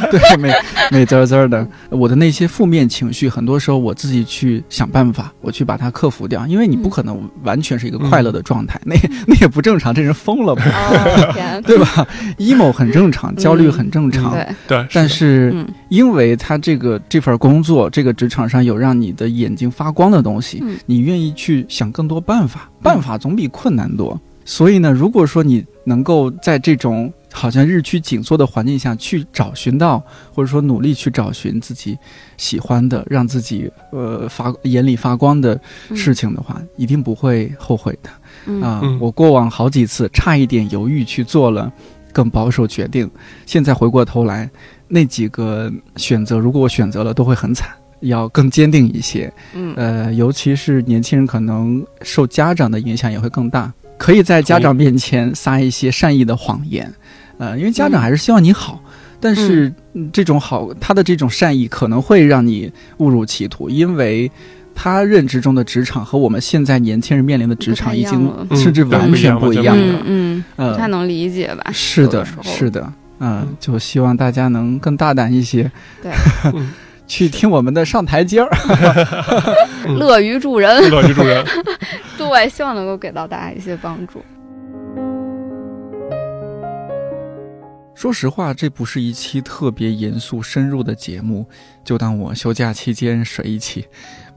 [0.11, 0.51] 对，美
[0.91, 8.95] 美滋滋儿的，我的那些负面情绪，很多时候我自己去想办法，我去把它克服掉，因为你不可能完全是一个快乐的状态，那
[9.27, 10.63] 那也不正常，这人疯了吧？
[10.65, 12.07] 哦， 对吧
[12.37, 15.67] ？emo 很正常，焦虑很正常，对，对，但是嗯。
[15.89, 24.19] 因为他这个这份工作，这个职场上有让你的眼睛发光的东西，嗯你愿意去想更多办法，办法总比困难多。
[24.45, 30.03] 所以呢，如果说你能够在这种好像日趋紧缩的环境下去找寻到，
[30.33, 31.97] 或者说努力去找寻自己
[32.37, 35.59] 喜欢的，让自己呃发眼里发光的
[35.95, 38.09] 事情的话，一定不会后悔的。
[38.65, 41.71] 啊，我过往好几次差一点犹豫去做了
[42.11, 43.09] 更保守决定，
[43.45, 44.49] 现在回过头来，
[44.87, 47.69] 那几个选择，如果我选择了，都会很惨，
[47.99, 49.31] 要更坚定一些。
[49.53, 56.91] 嗯，呃，尤其是年轻人，可能受家长的影响也会更大，可以在家长面前撒一些善意的谎言。
[57.39, 58.79] 呃，因为家长还是希望你好，
[59.19, 59.73] 但是
[60.13, 64.29] 这种好，他的这种善意可能会让你误入歧途，因为
[64.75, 70.01] 他认知中的职场和我们现在年轻人面临的职场已经甚至完全不一样了。
[70.05, 71.71] 嗯，不太能理解吧？
[71.73, 75.69] 是的，是的，嗯，就希望大家能更大胆一些，
[76.01, 76.11] 对，
[77.07, 78.49] 去听我们的上台阶儿，
[79.97, 81.43] 乐于助人，乐于助人，
[82.17, 84.23] 对，希望能够给到大家一些帮助。
[87.99, 91.45] 说实话，这不是一期特别严肃深入的节目，
[91.83, 93.85] 就当我休假期间水一期。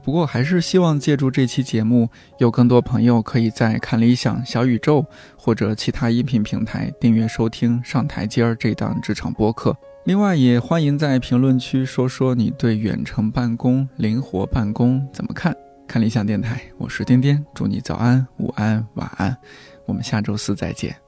[0.03, 2.09] 不过，还是希望借助这期节目，
[2.39, 5.05] 有更多朋友可以在看理想、小宇宙
[5.37, 9.73] 或者其他音频平台订阅收听《上台阶儿》这档职场播客。
[10.03, 15.55] 另外，也欢迎在评论区说说你对远程办公、灵活办公怎么看。
[15.87, 19.33] 看理想电台，我是颠颠，祝你早安、午安、晚安，
[19.85, 21.02] 我们下周四再见。